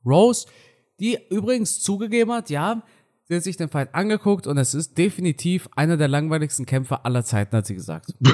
[0.06, 0.48] Rose
[1.00, 2.84] die übrigens zugegeben hat, ja,
[3.24, 7.24] sie hat sich den Fight angeguckt und es ist definitiv einer der langweiligsten Kämpfe aller
[7.24, 8.14] Zeiten, hat sie gesagt.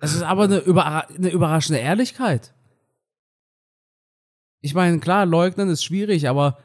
[0.00, 2.54] Es ist aber eine, überra eine überraschende Ehrlichkeit.
[4.62, 6.58] Ich meine, klar, leugnen ist schwierig, aber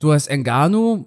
[0.00, 1.06] du hast Engano.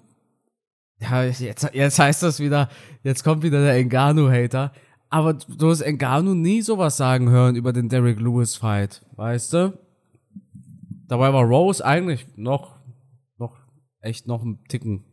[1.00, 2.70] Ja, jetzt, jetzt heißt das wieder,
[3.02, 4.72] jetzt kommt wieder der Engano-Hater.
[5.10, 9.78] Aber du hast Engano nie sowas sagen hören über den Derek Lewis-Fight, weißt du?
[11.10, 12.78] Dabei war Rose eigentlich noch,
[13.36, 13.58] noch,
[14.00, 15.04] echt noch ein Ticken,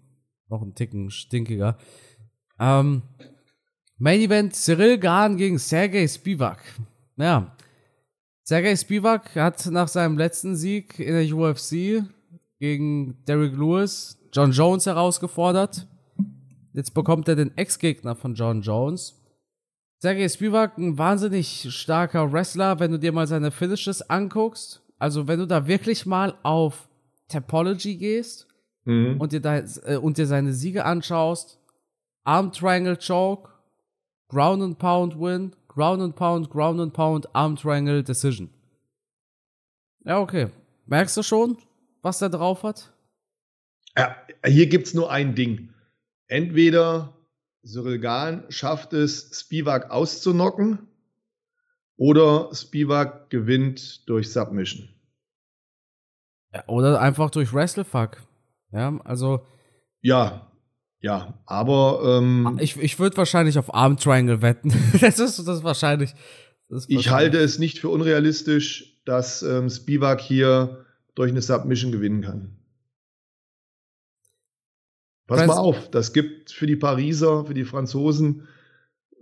[0.48, 1.80] noch ein Ticken stinkiger.
[2.60, 3.02] Ähm,
[3.98, 6.62] Main Event Cyril Gahn gegen Sergei Spivak.
[7.16, 7.58] Ja.
[8.44, 12.04] Sergei Spivak hat nach seinem letzten Sieg in der UFC
[12.60, 15.88] gegen Derrick Lewis John Jones herausgefordert.
[16.74, 19.20] Jetzt bekommt er den Ex-Gegner von John Jones.
[19.98, 24.84] Sergei Spivak, ein wahnsinnig starker Wrestler, wenn du dir mal seine Finishes anguckst.
[24.98, 26.88] Also wenn du da wirklich mal auf
[27.30, 28.48] Topology gehst
[28.86, 29.20] mhm.
[29.20, 31.60] und, dir da, äh, und dir seine Siege anschaust,
[32.24, 33.50] Arm Triangle Choke,
[34.30, 38.50] Ground and Pound Win, Ground and Pound, Ground and Pound, Arm Triangle Decision.
[40.04, 40.50] Ja, okay.
[40.86, 41.58] Merkst du schon,
[42.02, 42.94] was der drauf hat?
[43.98, 45.74] Ja, hier gibt es nur ein Ding.
[46.28, 47.14] Entweder
[47.66, 50.88] Cyril Gahn schafft es, Spivak auszunocken,
[51.98, 54.88] oder Spivak gewinnt durch Submission.
[56.68, 58.18] Oder einfach durch Wrestlefuck.
[58.72, 59.46] Ja, also.
[60.02, 60.48] Ja,
[61.00, 64.74] ja, aber ähm, ich, ich würde wahrscheinlich auf Arm Triangle wetten.
[65.00, 66.14] das ist das wahrscheinlich.
[66.70, 70.86] Das ist ich halte es nicht für unrealistisch, dass ähm, Spivak hier
[71.16, 72.58] durch eine Submission gewinnen kann.
[75.28, 78.48] Pass Franz mal auf, das gibt für die Pariser, für die Franzosen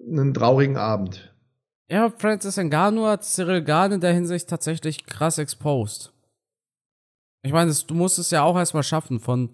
[0.08, 1.35] einen traurigen Abend.
[1.90, 6.12] Ja, Francis Ngannou hat Cyril Gahn in der Hinsicht tatsächlich krass exposed.
[7.44, 9.52] Ich meine, du musst es ja auch erstmal schaffen, von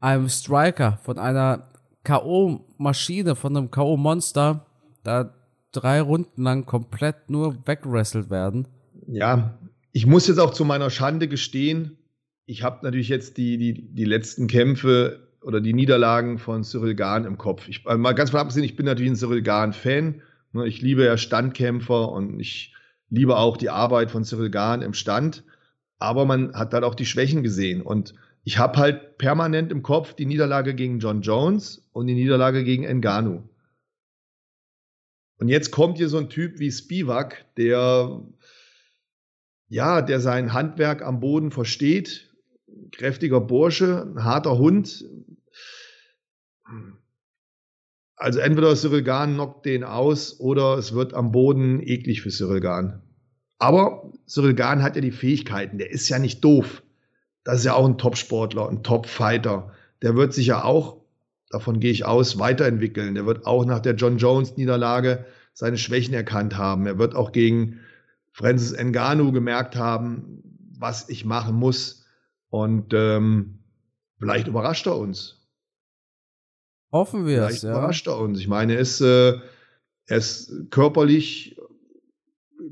[0.00, 1.68] einem Striker, von einer
[2.04, 4.60] K.O.-Maschine, von einem K.O.-Monster,
[5.04, 5.34] da
[5.72, 8.68] drei Runden lang komplett nur wegwrestelt werden.
[9.06, 9.58] Ja,
[9.92, 11.96] ich muss jetzt auch zu meiner Schande gestehen,
[12.46, 17.24] ich habe natürlich jetzt die, die, die letzten Kämpfe oder die Niederlagen von Cyril Gahn
[17.24, 17.68] im Kopf.
[17.68, 20.20] Ich, mal ganz von abgesehen, ich bin natürlich ein Cyril Gahn-Fan.
[20.54, 22.74] Ne, ich liebe ja Standkämpfer und ich
[23.10, 25.44] liebe auch die Arbeit von Cyril Gahn im Stand.
[25.98, 27.82] Aber man hat halt auch die Schwächen gesehen.
[27.82, 32.62] Und ich habe halt permanent im Kopf die Niederlage gegen John Jones und die Niederlage
[32.62, 33.42] gegen Enganu.
[35.38, 38.22] Und jetzt kommt hier so ein Typ wie Spivak, der
[39.68, 42.32] ja, der sein Handwerk am Boden versteht,
[42.92, 45.04] kräftiger Bursche, ein harter Hund.
[48.16, 52.60] Also entweder Cyril Gahn knockt den aus oder es wird am Boden eklig für Cyril
[52.60, 53.02] Gahn.
[53.58, 56.82] Aber Cyril Gahn hat ja die Fähigkeiten, der ist ja nicht doof
[57.44, 59.72] das ist ja auch ein Top-Sportler, ein Top-Fighter.
[60.02, 61.02] Der wird sich ja auch,
[61.50, 63.14] davon gehe ich aus, weiterentwickeln.
[63.14, 66.86] Der wird auch nach der John Jones-Niederlage seine Schwächen erkannt haben.
[66.86, 67.80] Er wird auch gegen
[68.32, 70.42] Francis Ngannou gemerkt haben,
[70.78, 72.06] was ich machen muss.
[72.48, 73.58] Und ähm,
[74.18, 75.43] vielleicht überrascht er uns.
[76.94, 77.60] Hoffen wir es.
[77.60, 78.38] Vielleicht überrascht er uns.
[78.38, 79.34] Ich meine, er ist, äh,
[80.06, 81.56] er ist körperlich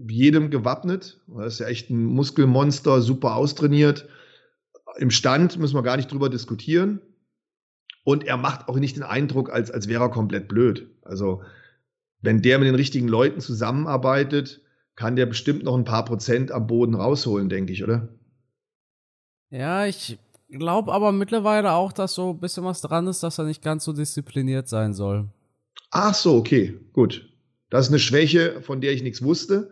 [0.09, 1.21] jedem gewappnet.
[1.37, 4.09] Er ist ja echt ein Muskelmonster, super austrainiert
[4.97, 7.01] im Stand müssen wir gar nicht drüber diskutieren.
[8.05, 10.91] Und er macht auch nicht den Eindruck, als, als wäre er komplett blöd.
[11.03, 11.43] Also,
[12.21, 14.61] wenn der mit den richtigen Leuten zusammenarbeitet,
[14.97, 18.09] kann der bestimmt noch ein paar Prozent am Boden rausholen, denke ich, oder?
[19.51, 20.19] Ja, ich
[20.59, 23.85] glaube aber mittlerweile auch, dass so ein bisschen was dran ist, dass er nicht ganz
[23.85, 25.29] so diszipliniert sein soll.
[25.91, 27.29] Ach so, okay, gut.
[27.71, 29.71] Das ist eine Schwäche, von der ich nichts wusste.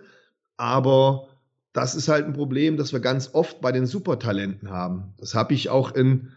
[0.56, 1.28] Aber
[1.72, 5.14] das ist halt ein Problem, das wir ganz oft bei den Supertalenten haben.
[5.18, 6.30] Das habe ich auch in,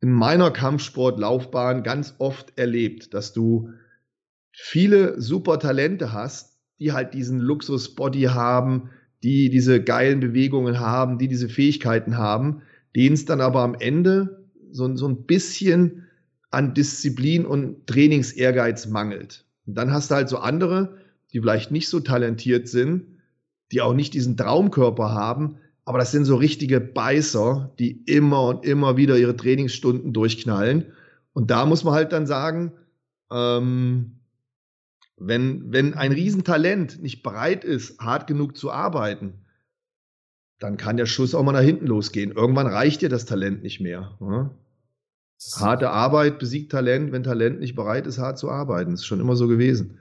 [0.00, 3.70] in meiner Kampfsportlaufbahn ganz oft erlebt, dass du
[4.52, 8.90] viele Supertalente hast, die halt diesen Luxus-Body haben,
[9.22, 12.62] die diese geilen Bewegungen haben, die diese Fähigkeiten haben,
[12.94, 16.06] denen es dann aber am Ende so, so ein bisschen
[16.50, 19.44] an Disziplin und Trainingsehrgeiz mangelt.
[19.66, 20.96] Und dann hast du halt so andere,
[21.32, 23.04] die vielleicht nicht so talentiert sind,
[23.70, 28.64] die auch nicht diesen Traumkörper haben, aber das sind so richtige Beißer, die immer und
[28.64, 30.92] immer wieder ihre Trainingsstunden durchknallen.
[31.32, 32.72] Und da muss man halt dann sagen,
[33.30, 34.18] ähm,
[35.16, 39.44] wenn, wenn ein Riesentalent nicht bereit ist, hart genug zu arbeiten,
[40.58, 42.32] dann kann der Schuss auch mal nach hinten losgehen.
[42.32, 44.16] Irgendwann reicht dir das Talent nicht mehr.
[44.20, 44.50] Ne?
[45.56, 48.90] Harte Arbeit besiegt Talent, wenn Talent nicht bereit ist, hart zu arbeiten.
[48.90, 49.98] Das ist schon immer so gewesen.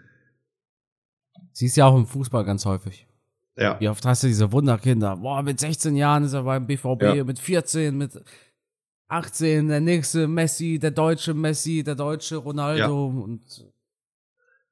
[1.53, 3.07] Siehst ja auch im Fußball ganz häufig.
[3.55, 3.79] Ja.
[3.79, 5.17] Wie oft hast du diese Wunderkinder?
[5.17, 7.23] Boah, mit 16 Jahren ist er beim BVB, ja.
[7.23, 8.19] mit 14, mit
[9.07, 12.81] 18, der nächste Messi, der deutsche Messi, der deutsche Ronaldo
[13.15, 13.23] ja.
[13.23, 13.65] und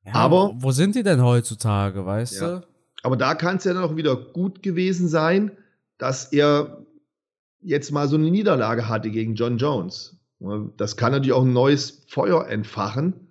[0.05, 2.67] ja, aber wo sind die denn heutzutage, weißt du?
[3.01, 5.51] Aber da kann es ja dann auch wieder gut gewesen sein,
[5.97, 6.85] dass er
[7.61, 10.17] jetzt mal so eine Niederlage hatte gegen John Jones.
[10.77, 13.25] Das kann natürlich auch ein neues Feuer entfachen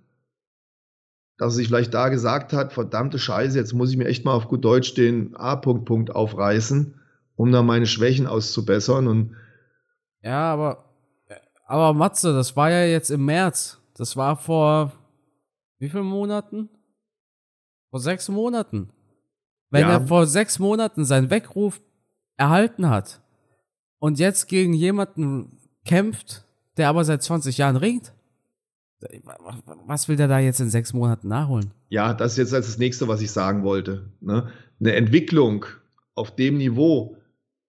[1.37, 4.35] dass er sich vielleicht da gesagt hat, verdammte Scheiße, jetzt muss ich mir echt mal
[4.35, 7.01] auf gut Deutsch den A-Punkt Punkt aufreißen,
[7.37, 9.37] um dann meine Schwächen auszubessern und
[10.23, 10.85] ja, aber
[11.67, 13.81] aber Matze, das war ja jetzt im März.
[13.95, 14.93] Das war vor
[15.79, 16.69] wie vielen Monaten?
[17.91, 18.91] Vor sechs Monaten.
[19.71, 19.93] Wenn ja.
[19.93, 21.81] er vor sechs Monaten seinen Weckruf
[22.37, 23.21] erhalten hat
[23.99, 26.45] und jetzt gegen jemanden kämpft,
[26.77, 28.13] der aber seit 20 Jahren ringt,
[29.87, 31.73] was will der da jetzt in sechs Monaten nachholen?
[31.89, 34.11] Ja, das ist jetzt das nächste, was ich sagen wollte.
[34.21, 34.49] Ne?
[34.81, 35.67] Eine Entwicklung
[36.15, 37.17] auf dem Niveau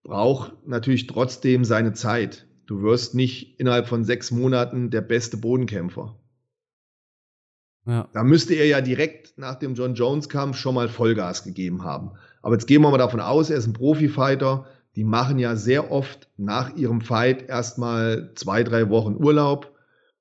[0.03, 2.47] braucht natürlich trotzdem seine Zeit.
[2.68, 6.16] Du wirst nicht innerhalb von sechs Monaten der beste Bodenkämpfer.
[7.86, 8.07] Ja.
[8.13, 12.11] Da müsste er ja direkt nach dem John Jones-Kampf schon mal Vollgas gegeben haben.
[12.41, 14.65] Aber jetzt gehen wir mal davon aus, er ist ein Profifighter.
[14.95, 19.73] Die machen ja sehr oft nach ihrem Fight erstmal zwei, drei Wochen Urlaub.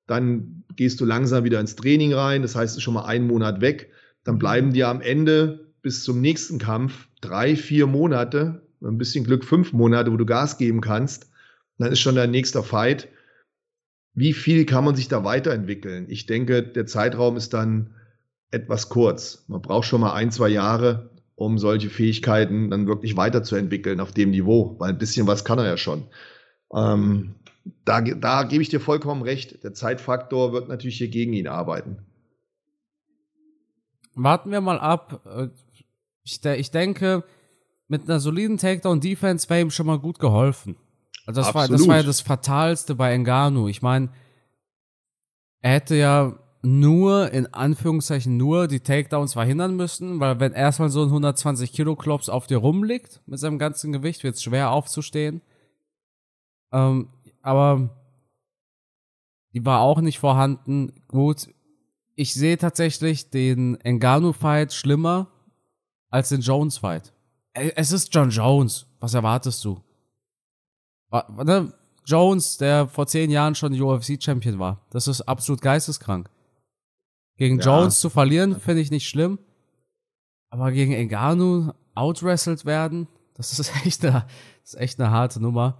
[0.06, 2.42] Dann gehst du langsam wieder ins Training rein.
[2.42, 3.90] Das heißt, es ist schon mal einen Monat weg.
[4.24, 9.44] Dann bleiben dir am Ende bis zum nächsten Kampf drei, vier Monate, ein bisschen Glück
[9.44, 11.30] fünf Monate, wo du Gas geben kannst.
[11.78, 13.08] Dann ist schon dein nächster Fight
[14.14, 16.06] wie viel kann man sich da weiterentwickeln?
[16.08, 17.94] Ich denke, der Zeitraum ist dann
[18.50, 19.44] etwas kurz.
[19.48, 24.30] Man braucht schon mal ein, zwei Jahre, um solche Fähigkeiten dann wirklich weiterzuentwickeln auf dem
[24.30, 26.04] Niveau, weil ein bisschen was kann er ja schon.
[26.72, 27.34] Ähm,
[27.84, 29.64] da, da gebe ich dir vollkommen recht.
[29.64, 31.98] Der Zeitfaktor wird natürlich hier gegen ihn arbeiten.
[34.14, 35.50] Warten wir mal ab.
[36.22, 37.24] Ich, ich denke,
[37.88, 40.76] mit einer soliden Takedown-Defense wäre ihm schon mal gut geholfen.
[41.26, 43.68] Also das war, das war ja das Fatalste bei Engano.
[43.68, 44.10] Ich meine,
[45.60, 51.02] er hätte ja nur, in Anführungszeichen nur, die Takedowns verhindern müssen, weil wenn erstmal so
[51.02, 55.42] ein 120 Kilo Klops auf dir rumliegt, mit seinem ganzen Gewicht, wird es schwer aufzustehen.
[56.72, 57.08] Ähm,
[57.42, 57.90] aber
[59.52, 61.02] die war auch nicht vorhanden.
[61.08, 61.48] Gut,
[62.16, 65.28] ich sehe tatsächlich den Engano-Fight schlimmer
[66.08, 67.12] als den Jones-Fight.
[67.52, 68.86] Es ist John Jones.
[69.00, 69.80] Was erwartest du?
[71.44, 71.72] Ne?
[72.04, 74.84] Jones, der vor zehn Jahren schon UFC-Champion war.
[74.90, 76.28] Das ist absolut geisteskrank.
[77.36, 77.64] Gegen ja.
[77.64, 79.38] Jones zu verlieren, finde ich nicht schlimm.
[80.50, 84.26] Aber gegen Enganu outwrestled werden, das ist echt eine,
[84.62, 85.78] das ist echt eine harte Nummer.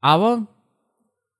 [0.00, 0.46] Aber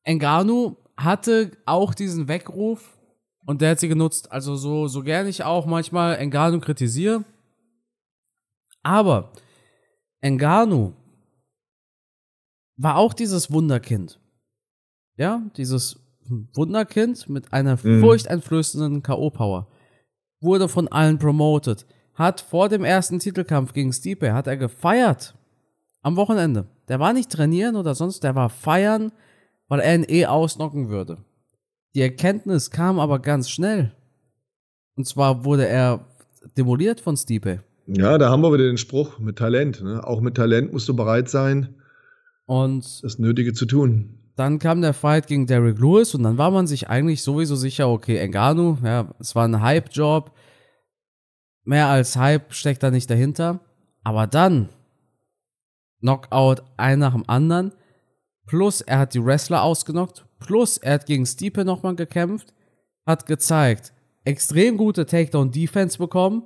[0.04, 2.96] Enganu hatte auch diesen Weckruf
[3.44, 4.30] und der hat sie genutzt.
[4.30, 7.24] Also so, so gerne ich auch manchmal Enganu kritisiere.
[8.82, 9.32] Aber
[10.20, 10.94] Enganu
[12.82, 14.18] war auch dieses Wunderkind.
[15.16, 16.00] Ja, dieses
[16.54, 18.00] Wunderkind mit einer mhm.
[18.00, 19.66] furchteinflößenden K.O.-Power.
[20.40, 21.86] Wurde von allen promoted.
[22.14, 25.34] Hat vor dem ersten Titelkampf gegen Stipe, hat er gefeiert.
[26.02, 26.66] Am Wochenende.
[26.88, 29.12] Der war nicht trainieren oder sonst, der war feiern,
[29.68, 31.18] weil er ihn eh ausnocken würde.
[31.94, 33.92] Die Erkenntnis kam aber ganz schnell.
[34.96, 36.06] Und zwar wurde er
[36.56, 37.62] demoliert von Stipe.
[37.86, 39.82] Ja, da haben wir wieder den Spruch mit Talent.
[39.82, 40.04] Ne?
[40.04, 41.74] Auch mit Talent musst du bereit sein,
[42.52, 44.18] und das Nötige zu tun.
[44.36, 47.88] Dann kam der Fight gegen Derek Lewis und dann war man sich eigentlich sowieso sicher,
[47.88, 50.32] okay, Engano, ja, es war ein Hype-Job.
[51.64, 53.60] Mehr als Hype steckt da nicht dahinter.
[54.04, 54.68] Aber dann
[56.00, 57.72] Knockout ein nach dem anderen.
[58.46, 60.26] Plus er hat die Wrestler ausgenockt.
[60.38, 62.52] Plus er hat gegen Stipe nochmal gekämpft.
[63.06, 63.94] Hat gezeigt,
[64.24, 66.42] extrem gute Takedown-Defense bekommen.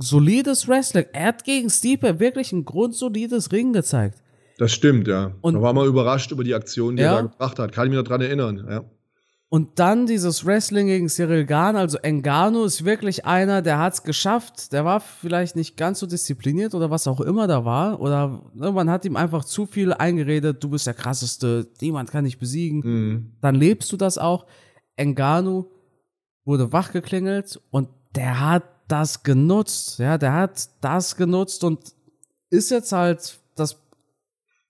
[0.00, 1.06] Solides Wrestling.
[1.12, 4.23] Er hat gegen Stipe wirklich ein grundsolides Ring gezeigt.
[4.58, 5.32] Das stimmt, ja.
[5.40, 7.10] Und da war man überrascht über die Aktion, die ja.
[7.10, 7.72] er da gebracht hat.
[7.72, 8.84] Kann ich mich noch dran erinnern, ja.
[9.54, 11.76] Und dann dieses Wrestling gegen Cyril Gahn.
[11.76, 14.72] Also Engano ist wirklich einer, der hat es geschafft.
[14.72, 18.00] Der war vielleicht nicht ganz so diszipliniert oder was auch immer da war.
[18.00, 20.64] Oder ne, man hat ihm einfach zu viel eingeredet.
[20.64, 22.80] Du bist der krasseste, niemand kann dich besiegen.
[22.80, 23.32] Mhm.
[23.40, 24.46] Dann lebst du das auch.
[24.96, 25.70] Engano
[26.44, 30.00] wurde wachgeklingelt und der hat das genutzt.
[30.00, 31.94] Ja, der hat das genutzt und
[32.50, 33.38] ist jetzt halt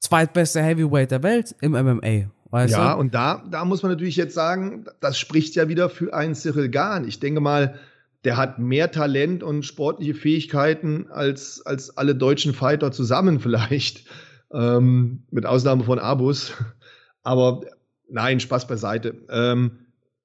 [0.04, 2.30] zweitbeste Heavyweight der Welt im MMA.
[2.50, 3.00] Weißt ja, du?
[3.00, 6.68] und da, da muss man natürlich jetzt sagen, das spricht ja wieder für einen Cyril
[6.68, 7.08] Gahn.
[7.08, 7.78] Ich denke mal,
[8.24, 14.04] der hat mehr Talent und sportliche Fähigkeiten als, als alle deutschen Fighter zusammen vielleicht.
[14.52, 16.52] Ähm, mit Ausnahme von Abus.
[17.24, 17.62] Aber
[18.08, 19.16] nein, Spaß beiseite.
[19.28, 19.78] Ähm,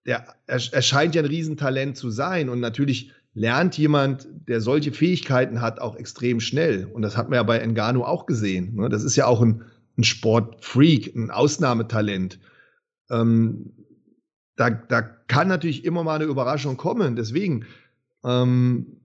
[0.05, 4.91] der, er, er scheint ja ein Riesentalent zu sein und natürlich lernt jemand, der solche
[4.91, 6.85] Fähigkeiten hat, auch extrem schnell.
[6.85, 8.75] Und das hat man ja bei Engano auch gesehen.
[8.75, 8.89] Ne?
[8.89, 9.63] Das ist ja auch ein,
[9.97, 12.39] ein Sportfreak, ein Ausnahmetalent.
[13.09, 13.73] Ähm,
[14.55, 17.15] da, da kann natürlich immer mal eine Überraschung kommen.
[17.15, 17.65] Deswegen,
[18.23, 18.97] ähm,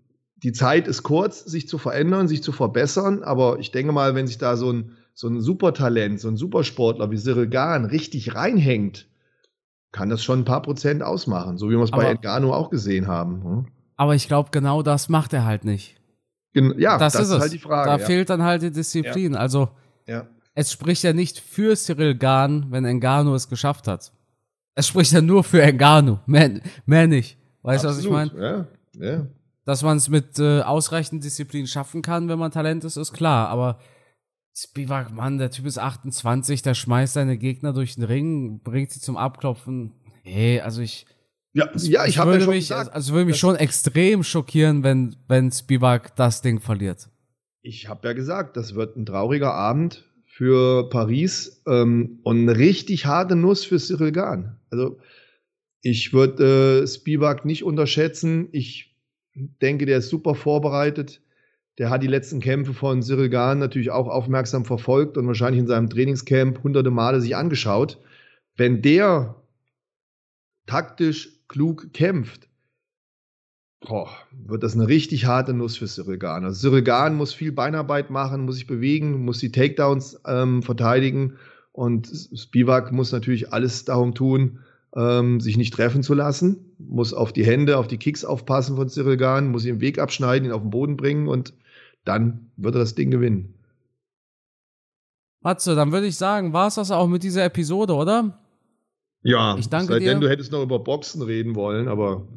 [0.42, 3.22] die Zeit ist kurz, sich zu verändern, sich zu verbessern.
[3.22, 7.10] Aber ich denke mal, wenn sich da so ein, so ein Supertalent, so ein Supersportler
[7.10, 9.06] wie Cyril Gahn richtig reinhängt,
[9.92, 13.06] kann das schon ein paar Prozent ausmachen, so wie wir es bei Engano auch gesehen
[13.06, 13.44] haben.
[13.44, 13.66] Hm?
[13.96, 15.96] Aber ich glaube, genau das macht er halt nicht.
[16.52, 17.90] Gen ja, das, das ist, ist halt die Frage.
[17.90, 18.04] Da ja.
[18.04, 19.34] fehlt dann halt die Disziplin.
[19.34, 19.40] Ja.
[19.40, 19.70] Also,
[20.06, 20.26] ja.
[20.54, 24.12] es spricht ja nicht für Cyril Gahn, wenn Engano es geschafft hat.
[24.74, 27.38] Es spricht ja nur für Engano, mehr, mehr nicht.
[27.62, 28.68] Weißt du, was ich meine?
[28.96, 29.26] Ja, ja.
[29.64, 33.48] dass man es mit äh, ausreichend Disziplin schaffen kann, wenn man Talent ist, ist klar.
[33.48, 33.78] Aber
[34.56, 39.00] Spivak, Mann, der Typ ist 28, der schmeißt seine Gegner durch den Ring, bringt sie
[39.00, 39.92] zum Abklopfen.
[40.22, 41.06] Hey, also ich.
[41.54, 45.50] Ja, ja ich habe ja mich, gesagt, also würde mich schon extrem schockieren, wenn, wenn
[45.50, 47.08] Spivak das Ding verliert.
[47.62, 53.06] Ich habe ja gesagt, das wird ein trauriger Abend für Paris ähm, und eine richtig
[53.06, 54.58] harte Nuss für Cyril Gahn.
[54.68, 54.98] Also
[55.80, 58.48] ich würde äh, Spivak nicht unterschätzen.
[58.50, 58.96] Ich
[59.34, 61.22] denke, der ist super vorbereitet.
[61.78, 65.68] Der hat die letzten Kämpfe von Cyril Gahn natürlich auch aufmerksam verfolgt und wahrscheinlich in
[65.68, 68.00] seinem Trainingscamp hunderte Male sich angeschaut.
[68.56, 69.36] Wenn der
[70.66, 72.48] taktisch klug kämpft,
[73.80, 76.44] boah, wird das eine richtig harte Nuss für Cyril Gahn.
[76.44, 81.34] Also Cyril Gahn muss viel Beinarbeit machen, muss sich bewegen, muss die Takedowns ähm, verteidigen
[81.72, 84.60] und Spivak muss natürlich alles darum tun,
[84.96, 88.88] ähm, sich nicht treffen zu lassen, muss auf die Hände, auf die Kicks aufpassen von
[88.88, 91.54] Cyril Gahn, muss ihn im Weg abschneiden, ihn auf den Boden bringen und
[92.04, 93.54] dann wird er das Ding gewinnen.
[95.40, 98.43] Matze, dann würde ich sagen, war es das auch mit dieser Episode, oder?
[99.24, 100.26] Ja, ich danke seitdem dir.
[100.26, 102.28] du hättest noch über Boxen reden wollen, aber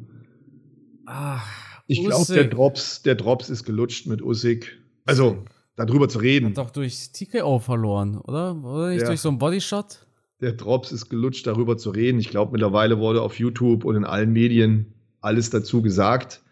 [1.04, 1.46] Ach,
[1.86, 4.78] ich glaube, der Drops, der Drops ist gelutscht mit Usyk.
[5.04, 5.44] Also,
[5.76, 6.48] darüber zu reden.
[6.48, 8.56] Hat doch durch TKO verloren, oder?
[8.64, 9.06] Oder nicht ja.
[9.06, 10.06] durch so einen Bodyshot?
[10.40, 12.18] Der Drops ist gelutscht, darüber zu reden.
[12.20, 16.42] Ich glaube, mittlerweile wurde auf YouTube und in allen Medien alles dazu gesagt.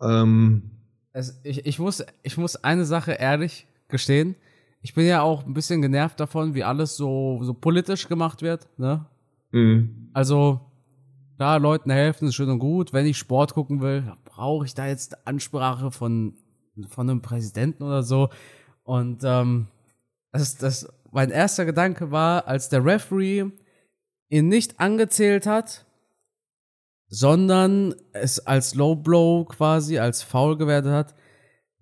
[0.00, 0.70] Ähm,
[1.12, 4.36] es, ich, ich, muss, ich muss eine Sache ehrlich gestehen.
[4.80, 8.68] Ich bin ja auch ein bisschen genervt davon, wie alles so, so politisch gemacht wird.
[8.78, 9.06] Ne?
[9.54, 10.10] Mhm.
[10.12, 10.60] Also,
[11.36, 12.92] klar, Leuten helfen ist schön und gut.
[12.92, 16.34] Wenn ich Sport gucken will, brauche ich da jetzt Ansprache von,
[16.88, 18.30] von einem Präsidenten oder so.
[18.82, 19.68] Und ähm,
[20.32, 23.44] das, das, mein erster Gedanke war, als der Referee
[24.28, 25.86] ihn nicht angezählt hat,
[27.06, 31.14] sondern es als Low Blow quasi, als Foul gewertet hat.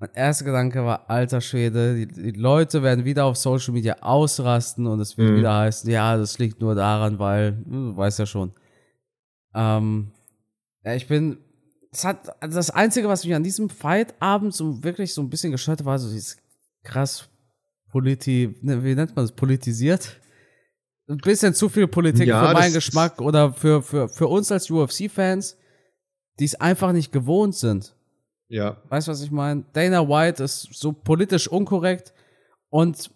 [0.02, 4.88] Mein erster Gedanke war, alter Schwede, die, die Leute werden wieder auf Social Media ausrasten
[4.88, 5.36] und es wird mhm.
[5.36, 8.52] wieder heißen, ja, das liegt nur daran, weil, du weißt ja schon.
[9.54, 10.10] Ähm,
[10.82, 11.38] ja, ich bin,
[11.92, 15.52] das hat, also das Einzige, was mich an diesem Fight-Abend so wirklich so ein bisschen
[15.52, 16.36] gestört hat, war so dieses
[16.82, 17.28] krass
[17.92, 20.20] politi, ne, wie nennt man das, politisiert?
[21.08, 24.68] ein bisschen zu viel Politik ja, für meinen Geschmack oder für, für, für uns als
[24.68, 25.56] UFC-Fans,
[26.40, 27.94] die es einfach nicht gewohnt sind.
[28.52, 28.76] Ja.
[28.90, 29.64] Weißt du, was ich meine?
[29.72, 32.12] Dana White ist so politisch unkorrekt
[32.68, 33.10] und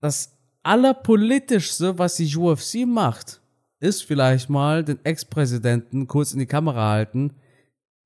[0.00, 3.40] das allerpolitischste, was die UFC macht,
[3.78, 7.36] ist vielleicht mal den Ex-Präsidenten kurz in die Kamera halten,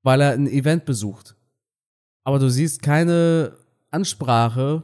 [0.03, 1.35] weil er ein Event besucht.
[2.25, 3.57] Aber du siehst keine
[3.91, 4.83] Ansprache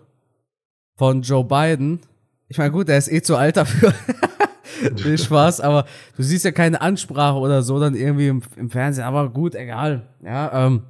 [0.96, 2.00] von Joe Biden,
[2.48, 3.92] ich meine, gut, er ist eh zu alt dafür.
[4.96, 5.84] Viel Spaß, aber
[6.16, 9.04] du siehst ja keine Ansprache oder so dann irgendwie im, im Fernsehen.
[9.04, 10.08] Aber gut, egal.
[10.22, 10.84] Ja, ähm,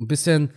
[0.00, 0.50] ein bisschen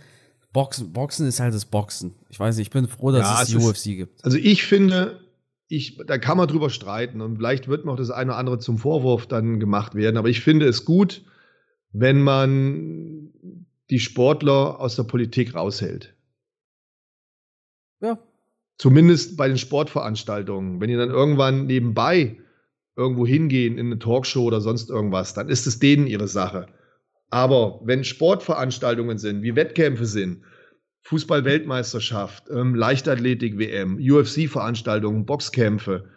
[0.52, 0.92] Boxen.
[0.92, 2.14] Boxen ist halt das Boxen.
[2.28, 4.24] Ich weiß nicht, ich bin froh, dass ja, es die es UFC gibt.
[4.24, 5.20] Also ich finde,
[5.68, 8.78] ich, da kann man drüber streiten und vielleicht wird noch das eine oder andere zum
[8.78, 10.16] Vorwurf dann gemacht werden.
[10.16, 11.24] Aber ich finde es gut,
[11.92, 13.32] wenn man
[13.90, 16.14] die Sportler aus der Politik raushält.
[18.00, 18.18] Ja,
[18.82, 20.80] Zumindest bei den Sportveranstaltungen.
[20.80, 22.38] Wenn die dann irgendwann nebenbei
[22.96, 26.66] irgendwo hingehen in eine Talkshow oder sonst irgendwas, dann ist es denen ihre Sache.
[27.32, 30.44] Aber wenn Sportveranstaltungen sind, wie Wettkämpfe sind,
[31.04, 36.10] Fußball-Weltmeisterschaft, ähm, Leichtathletik-WM, UFC-Veranstaltungen, Boxkämpfe,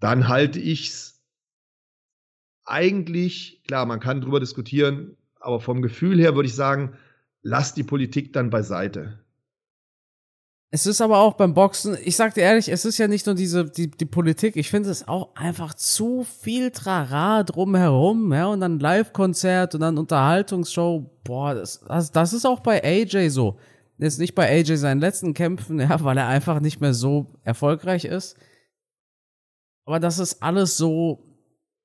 [0.00, 1.22] dann halte ich es
[2.64, 6.98] eigentlich, klar, man kann drüber diskutieren, aber vom Gefühl her würde ich sagen,
[7.42, 9.20] lass die Politik dann beiseite.
[10.70, 13.34] Es ist aber auch beim Boxen, ich sag dir ehrlich, es ist ja nicht nur
[13.34, 18.60] diese, die, die Politik, ich finde es auch einfach zu viel Trara drumherum, ja, und
[18.60, 23.58] dann Live-Konzert und dann Unterhaltungsshow, boah, das, das, das ist auch bei AJ so.
[23.96, 28.04] Jetzt nicht bei AJ seinen letzten Kämpfen, ja, weil er einfach nicht mehr so erfolgreich
[28.04, 28.36] ist.
[29.86, 31.24] Aber das ist alles so,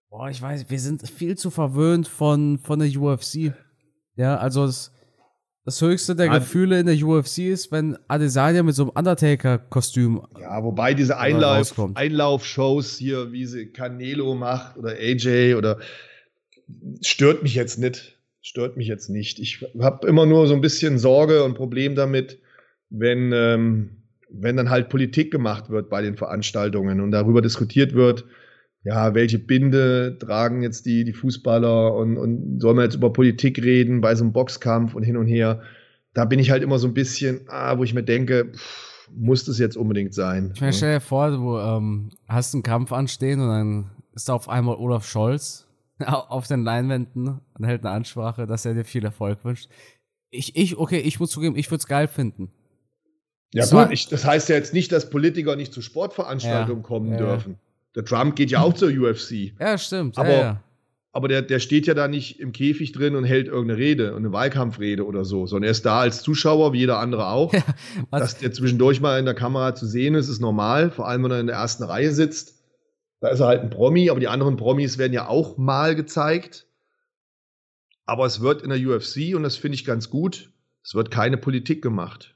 [0.09, 3.53] boah, ich weiß, wir sind viel zu verwöhnt von, von der UFC.
[4.17, 4.91] Ja, also es,
[5.65, 10.21] das höchste der Gefühle in der UFC ist, wenn Adesanya mit so einem Undertaker-Kostüm.
[10.39, 15.79] Ja, wobei diese Einlauf, Einlaufshows hier, wie sie Canelo macht oder AJ oder
[17.01, 18.17] stört mich jetzt nicht.
[18.41, 19.39] Stört mich jetzt nicht.
[19.39, 22.39] Ich habe immer nur so ein bisschen Sorge und Problem damit,
[22.89, 28.25] wenn, ähm, wenn dann halt Politik gemacht wird bei den Veranstaltungen und darüber diskutiert wird,
[28.83, 33.61] ja, welche Binde tragen jetzt die, die Fußballer und, und soll man jetzt über Politik
[33.63, 35.61] reden bei so einem Boxkampf und hin und her.
[36.13, 39.45] Da bin ich halt immer so ein bisschen, ah, wo ich mir denke, pff, muss
[39.45, 40.51] das jetzt unbedingt sein?
[40.53, 44.33] Ich meine, stell dir vor, du ähm, hast einen Kampf anstehen und dann ist da
[44.33, 45.67] auf einmal Olaf Scholz
[46.05, 49.69] auf den Leinwänden und hält eine Ansprache, dass er dir viel Erfolg wünscht.
[50.29, 52.51] ich, ich, okay, ich muss zugeben, ich würde es geil finden.
[53.53, 56.87] Ja, das gut, ich, das heißt ja jetzt nicht, dass Politiker nicht zu Sportveranstaltungen ja,
[56.87, 57.59] kommen ja, dürfen.
[57.95, 59.53] Der Trump geht ja auch zur UFC.
[59.59, 60.17] Ja, stimmt.
[60.17, 60.63] Aber, ja,
[61.11, 64.31] aber der, der steht ja da nicht im Käfig drin und hält irgendeine Rede, eine
[64.31, 67.53] Wahlkampfrede oder so, sondern er ist da als Zuschauer, wie jeder andere auch.
[68.11, 71.31] Dass der zwischendurch mal in der Kamera zu sehen ist, ist normal, vor allem wenn
[71.31, 72.63] er in der ersten Reihe sitzt.
[73.19, 76.65] Da ist er halt ein Promi, aber die anderen Promis werden ja auch mal gezeigt.
[78.05, 80.51] Aber es wird in der UFC, und das finde ich ganz gut,
[80.83, 82.35] es wird keine Politik gemacht.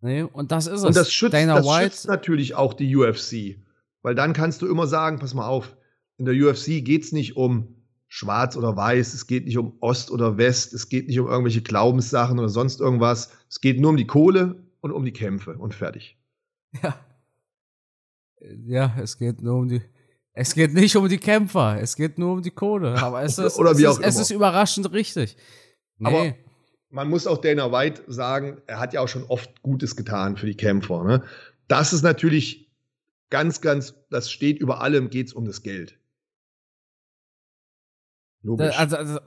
[0.00, 0.84] Nee, und das ist es.
[0.84, 1.84] Und das schützt, das White.
[1.84, 3.56] schützt natürlich auch die UFC.
[4.02, 5.76] Weil dann kannst du immer sagen, pass mal auf,
[6.16, 7.74] in der UFC geht es nicht um
[8.08, 11.62] schwarz oder weiß, es geht nicht um Ost oder West, es geht nicht um irgendwelche
[11.62, 13.30] Glaubenssachen oder sonst irgendwas.
[13.48, 16.18] Es geht nur um die Kohle und um die Kämpfe und fertig.
[16.82, 16.98] Ja.
[18.66, 19.82] Ja, es geht nur um die.
[20.32, 22.94] Es geht nicht um die Kämpfer, es geht nur um die Kohle.
[23.02, 25.36] Aber es ist, oder wie es, auch ist, es ist überraschend richtig.
[25.98, 26.06] Nee.
[26.06, 26.34] Aber
[26.90, 30.46] man muss auch Dana White sagen, er hat ja auch schon oft Gutes getan für
[30.46, 31.02] die Kämpfer.
[31.02, 31.22] Ne?
[31.66, 32.67] Das ist natürlich
[33.30, 35.98] ganz, ganz, das steht über allem, geht es um das Geld.
[38.42, 38.78] Logisch.
[38.78, 39.18] Also, also,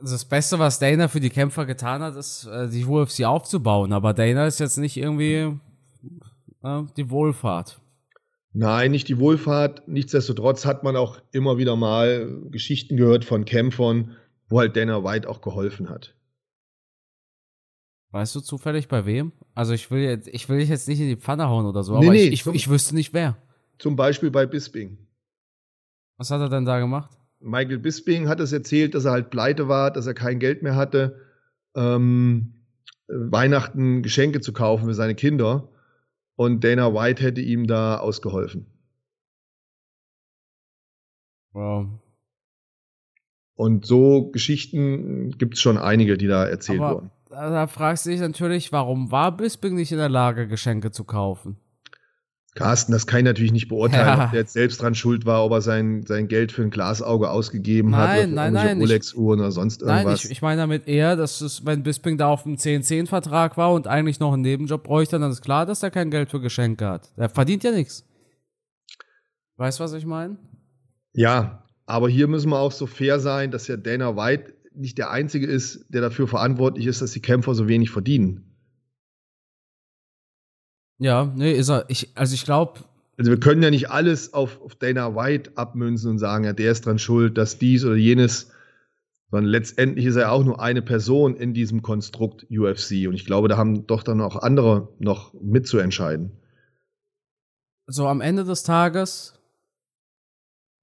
[0.00, 3.92] das Beste, was Dana für die Kämpfer getan hat, ist, äh, die UFC aufzubauen.
[3.92, 5.58] Aber Dana ist jetzt nicht irgendwie
[6.62, 7.80] äh, die Wohlfahrt.
[8.52, 9.86] Nein, nicht die Wohlfahrt.
[9.88, 14.16] Nichtsdestotrotz hat man auch immer wieder mal Geschichten gehört von Kämpfern,
[14.48, 16.14] wo halt Dana White auch geholfen hat.
[18.12, 19.32] Weißt du zufällig bei wem?
[19.54, 21.98] Also ich will jetzt, ich will dich jetzt nicht in die Pfanne hauen oder so,
[21.98, 23.38] nee, aber nee, ich, ich, ich wüsste nicht wer.
[23.78, 24.98] Zum Beispiel bei Bisping.
[26.18, 27.10] Was hat er denn da gemacht?
[27.40, 30.76] Michael Bisping hat es erzählt, dass er halt pleite war, dass er kein Geld mehr
[30.76, 31.20] hatte,
[31.74, 32.52] ähm,
[33.08, 35.68] Weihnachten Geschenke zu kaufen für seine Kinder.
[36.36, 38.66] Und Dana White hätte ihm da ausgeholfen.
[41.52, 41.88] Wow.
[43.54, 47.10] Und so Geschichten gibt es schon einige, die da erzählt Aber wurden.
[47.32, 51.56] Da fragst du dich natürlich, warum war Bisping nicht in der Lage, Geschenke zu kaufen?
[52.54, 54.24] Carsten, das kann ich natürlich nicht beurteilen, ja.
[54.26, 57.30] ob der jetzt selbst dran schuld war, ob er sein, sein Geld für ein Glasauge
[57.30, 60.04] ausgegeben nein, hat oder für nein, nein, Rolex-Uhren oder sonst irgendwas.
[60.04, 63.72] Nein, ich, ich meine damit eher, dass es, wenn Bisping da auf einem 10-10-Vertrag war
[63.72, 66.86] und eigentlich noch einen Nebenjob bräuchte, dann ist klar, dass er kein Geld für Geschenke
[66.86, 67.10] hat.
[67.16, 68.04] Er verdient ja nichts.
[69.56, 70.36] Weißt du, was ich meine?
[71.14, 75.10] Ja, aber hier müssen wir auch so fair sein, dass ja Dana White nicht der
[75.10, 78.52] Einzige ist, der dafür verantwortlich ist, dass die Kämpfer so wenig verdienen.
[80.98, 81.84] Ja, nee, ist er.
[81.88, 82.80] Ich, also ich glaube.
[83.18, 86.70] Also wir können ja nicht alles auf, auf Dana White abmünzen und sagen, ja, der
[86.70, 88.50] ist dran schuld, dass dies oder jenes,
[89.30, 93.08] sondern letztendlich ist er auch nur eine Person in diesem Konstrukt UFC.
[93.08, 96.32] Und ich glaube, da haben doch dann auch andere noch mitzuentscheiden.
[97.86, 99.34] So am Ende des Tages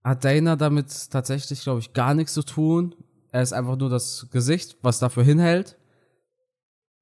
[0.03, 2.95] hat Dana damit tatsächlich, glaube ich, gar nichts zu tun.
[3.31, 5.77] Er ist einfach nur das Gesicht, was dafür hinhält.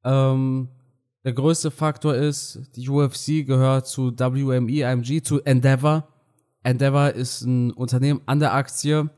[0.03, 0.69] Ähm,
[1.23, 6.07] der größte Faktor ist, die UFC gehört zu WME, IMG, zu Endeavor.
[6.63, 9.09] Endeavor ist ein Unternehmen an der Aktie.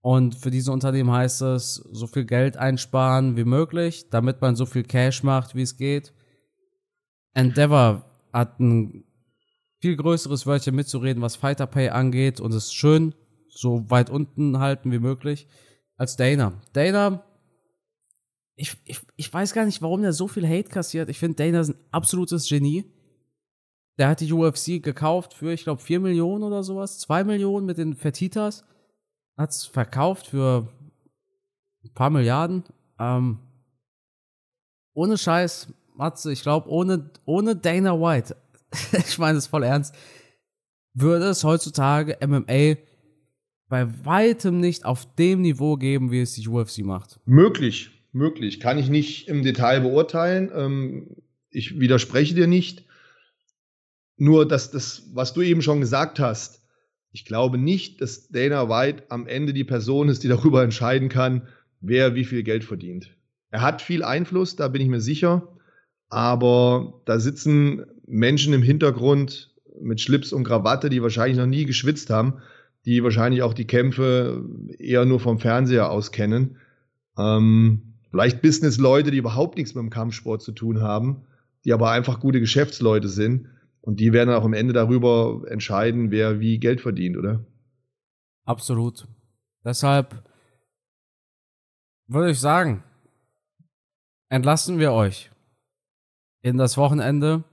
[0.00, 4.64] Und für diese Unternehmen heißt es, so viel Geld einsparen wie möglich, damit man so
[4.64, 6.14] viel Cash macht, wie es geht.
[7.34, 9.04] Endeavor hat ein
[9.80, 13.14] viel größeres Wörtchen mitzureden, was Fighter Pay angeht und es schön
[13.48, 15.48] so weit unten halten wie möglich
[15.98, 16.52] als Dana.
[16.72, 17.22] Dana,
[18.54, 21.10] ich, ich, ich weiß gar nicht, warum der so viel Hate kassiert.
[21.10, 22.90] Ich finde, Dana ist ein absolutes Genie.
[23.98, 26.98] Der hat die UFC gekauft für, ich glaube, 4 Millionen oder sowas.
[27.00, 28.64] 2 Millionen mit den Fertitas.
[29.36, 30.68] Hat es verkauft für
[31.84, 32.64] ein paar Milliarden.
[32.98, 33.40] Ähm,
[34.94, 38.36] ohne Scheiß, Matze, ich glaube, ohne, ohne Dana White,
[38.92, 39.94] ich meine es voll ernst,
[40.94, 42.76] würde es heutzutage MMA
[43.68, 47.20] bei weitem nicht auf dem Niveau geben, wie es die UFC macht.
[47.26, 48.60] Möglich, möglich.
[48.60, 50.50] Kann ich nicht im Detail beurteilen.
[50.54, 51.16] Ähm,
[51.50, 52.84] ich widerspreche dir nicht.
[54.16, 56.62] Nur, dass das, was du eben schon gesagt hast,
[57.12, 61.48] ich glaube nicht, dass Dana White am Ende die Person ist, die darüber entscheiden kann,
[61.80, 63.14] wer wie viel Geld verdient.
[63.50, 65.56] Er hat viel Einfluss, da bin ich mir sicher.
[66.08, 72.10] Aber da sitzen Menschen im Hintergrund mit Schlips und Krawatte, die wahrscheinlich noch nie geschwitzt
[72.10, 72.40] haben
[72.88, 74.42] die wahrscheinlich auch die Kämpfe
[74.78, 76.56] eher nur vom Fernseher aus kennen.
[77.18, 81.26] Ähm, vielleicht Business-Leute, die überhaupt nichts mit dem Kampfsport zu tun haben,
[81.66, 83.48] die aber einfach gute Geschäftsleute sind.
[83.82, 87.44] Und die werden auch am Ende darüber entscheiden, wer wie Geld verdient, oder?
[88.46, 89.06] Absolut.
[89.62, 90.22] Deshalb
[92.06, 92.82] würde ich sagen,
[94.30, 95.30] entlassen wir euch
[96.40, 97.44] in das Wochenende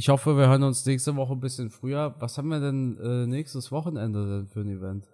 [0.00, 2.14] ich hoffe, wir hören uns nächste Woche ein bisschen früher.
[2.20, 5.06] Was haben wir denn äh, nächstes Wochenende denn für ein Event?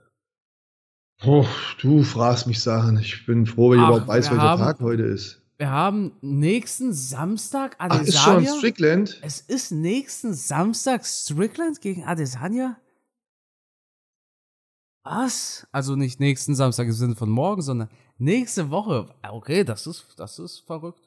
[1.25, 1.45] Oh,
[1.81, 2.97] du fragst mich Sachen.
[2.99, 5.43] Ich bin froh, wenn ich Ach, überhaupt weiß, welcher haben- Tag heute ist.
[5.59, 8.59] Wir haben nächsten Samstag Ach, ist schon Adesanya.
[8.59, 9.19] Strickland?
[9.23, 12.79] es ist nächsten Samstag Strickland gegen Adesanya?
[15.03, 15.67] Was?
[15.73, 19.09] Also nicht nächsten Samstag im Sinne von morgen, sondern nächste Woche.
[19.29, 21.06] Okay, das ist, das ist verrückt.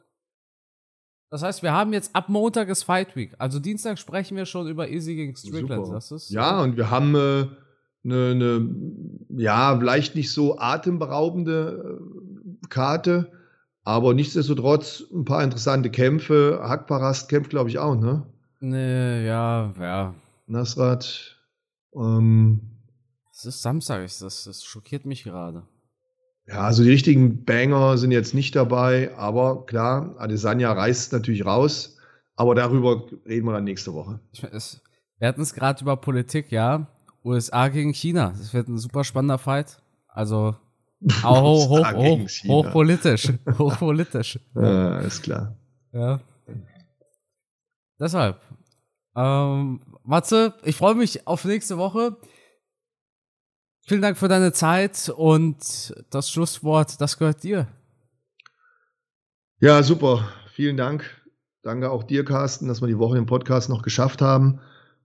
[1.29, 3.35] Das heißt, wir haben jetzt ab Montag ist Fight Week.
[3.37, 5.85] Also Dienstag sprechen wir schon über Easy gegen Strickland.
[5.85, 5.95] Super.
[5.95, 7.49] Das ist Ja, und wir haben eine,
[8.03, 8.69] äh, ne,
[9.37, 11.99] ja, vielleicht nicht so atemberaubende
[12.63, 13.31] äh, Karte,
[13.83, 16.61] aber nichtsdestotrotz ein paar interessante Kämpfe.
[16.63, 18.25] Hakparast kämpft, glaube ich, auch, ne?
[18.59, 20.15] Nee, ja, ja.
[20.47, 21.37] Nasrat.
[21.95, 22.61] Ähm,
[23.31, 25.63] Es ist Samstag, das, das schockiert mich gerade.
[26.49, 31.97] Ja, also die richtigen Banger sind jetzt nicht dabei, aber klar, Adesanya reißt natürlich raus.
[32.35, 34.19] Aber darüber reden wir dann nächste Woche.
[34.51, 34.81] Es,
[35.19, 36.87] wir hatten es gerade über Politik, ja.
[37.23, 38.33] USA gegen China.
[38.37, 39.81] Das wird ein super spannender Fight.
[40.07, 40.55] Also
[41.21, 43.33] hoch, hoch, hoch, hochpolitisch.
[43.59, 44.39] hochpolitisch.
[44.55, 45.55] Ja, ist klar.
[45.91, 46.19] Ja.
[47.99, 48.39] Deshalb.
[49.15, 52.15] Ähm, Matze, ich freue mich auf nächste Woche.
[53.87, 57.67] Vielen Dank für deine Zeit und das Schlusswort, das gehört dir.
[59.59, 60.29] Ja, super.
[60.53, 61.03] Vielen Dank.
[61.63, 64.59] Danke auch dir, Carsten, dass wir die Woche den Podcast noch geschafft haben.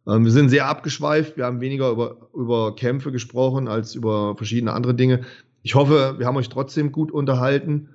[0.06, 1.36] Ähm, wir sind sehr abgeschweift.
[1.36, 5.22] Wir haben weniger über, über Kämpfe gesprochen als über verschiedene andere Dinge.
[5.62, 7.88] Ich hoffe, wir haben euch trotzdem gut unterhalten.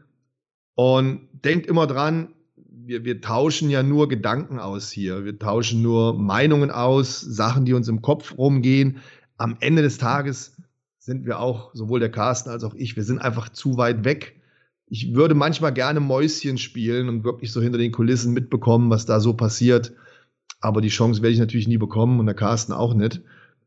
[0.76, 5.24] Und denkt immer dran, wir, wir tauschen ja nur Gedanken aus hier.
[5.24, 8.98] Wir tauschen nur Meinungen aus, Sachen, die uns im Kopf rumgehen.
[9.38, 10.56] Am Ende des Tages
[11.10, 14.40] sind wir auch, sowohl der Carsten als auch ich, wir sind einfach zu weit weg
[14.90, 19.20] ich würde manchmal gerne Mäuschen spielen und wirklich so hinter den Kulissen mitbekommen, was da
[19.20, 19.94] so passiert.
[20.62, 23.22] Aber die Chance werde ich natürlich nie bekommen und der Carsten auch nicht.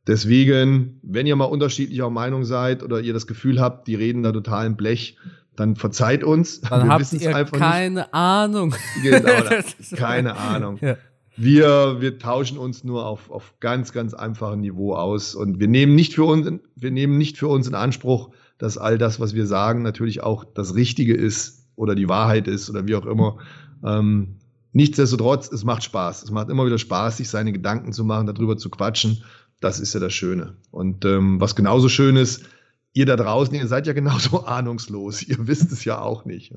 [0.06, 4.32] Deswegen, wenn ihr mal unterschiedlicher Meinung seid oder ihr das Gefühl habt, die reden da
[4.32, 5.16] total im Blech,
[5.54, 6.60] dann verzeiht uns.
[6.60, 8.70] Dann Wir habt ihr keine Ahnung.
[8.70, 9.22] nicht.
[9.22, 9.30] Genau,
[9.96, 10.78] keine Ahnung.
[10.80, 10.96] Ja.
[11.36, 15.94] Wir, wir tauschen uns nur auf, auf ganz, ganz einfachem Niveau aus und wir nehmen
[15.94, 19.46] nicht für uns, wir nehmen nicht für uns in Anspruch, dass all das, was wir
[19.46, 23.38] sagen, natürlich auch das Richtige ist oder die Wahrheit ist oder wie auch immer.
[23.84, 24.36] Ähm,
[24.72, 26.22] nichtsdestotrotz, es macht Spaß.
[26.22, 29.24] Es macht immer wieder Spaß, sich seine Gedanken zu machen, darüber zu quatschen.
[29.60, 30.56] Das ist ja das Schöne.
[30.70, 32.44] Und ähm, was genauso schön ist,
[32.92, 35.22] ihr da draußen, ihr seid ja genauso ahnungslos.
[35.22, 36.54] Ihr wisst es ja auch nicht.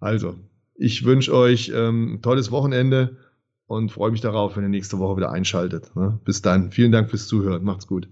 [0.00, 0.34] Also,
[0.74, 3.16] ich wünsche euch ähm, ein tolles Wochenende
[3.70, 5.94] und freue mich darauf, wenn ihr nächste Woche wieder einschaltet.
[5.94, 6.18] Ne?
[6.24, 6.72] Bis dann.
[6.72, 7.62] Vielen Dank fürs Zuhören.
[7.62, 8.08] Macht's gut.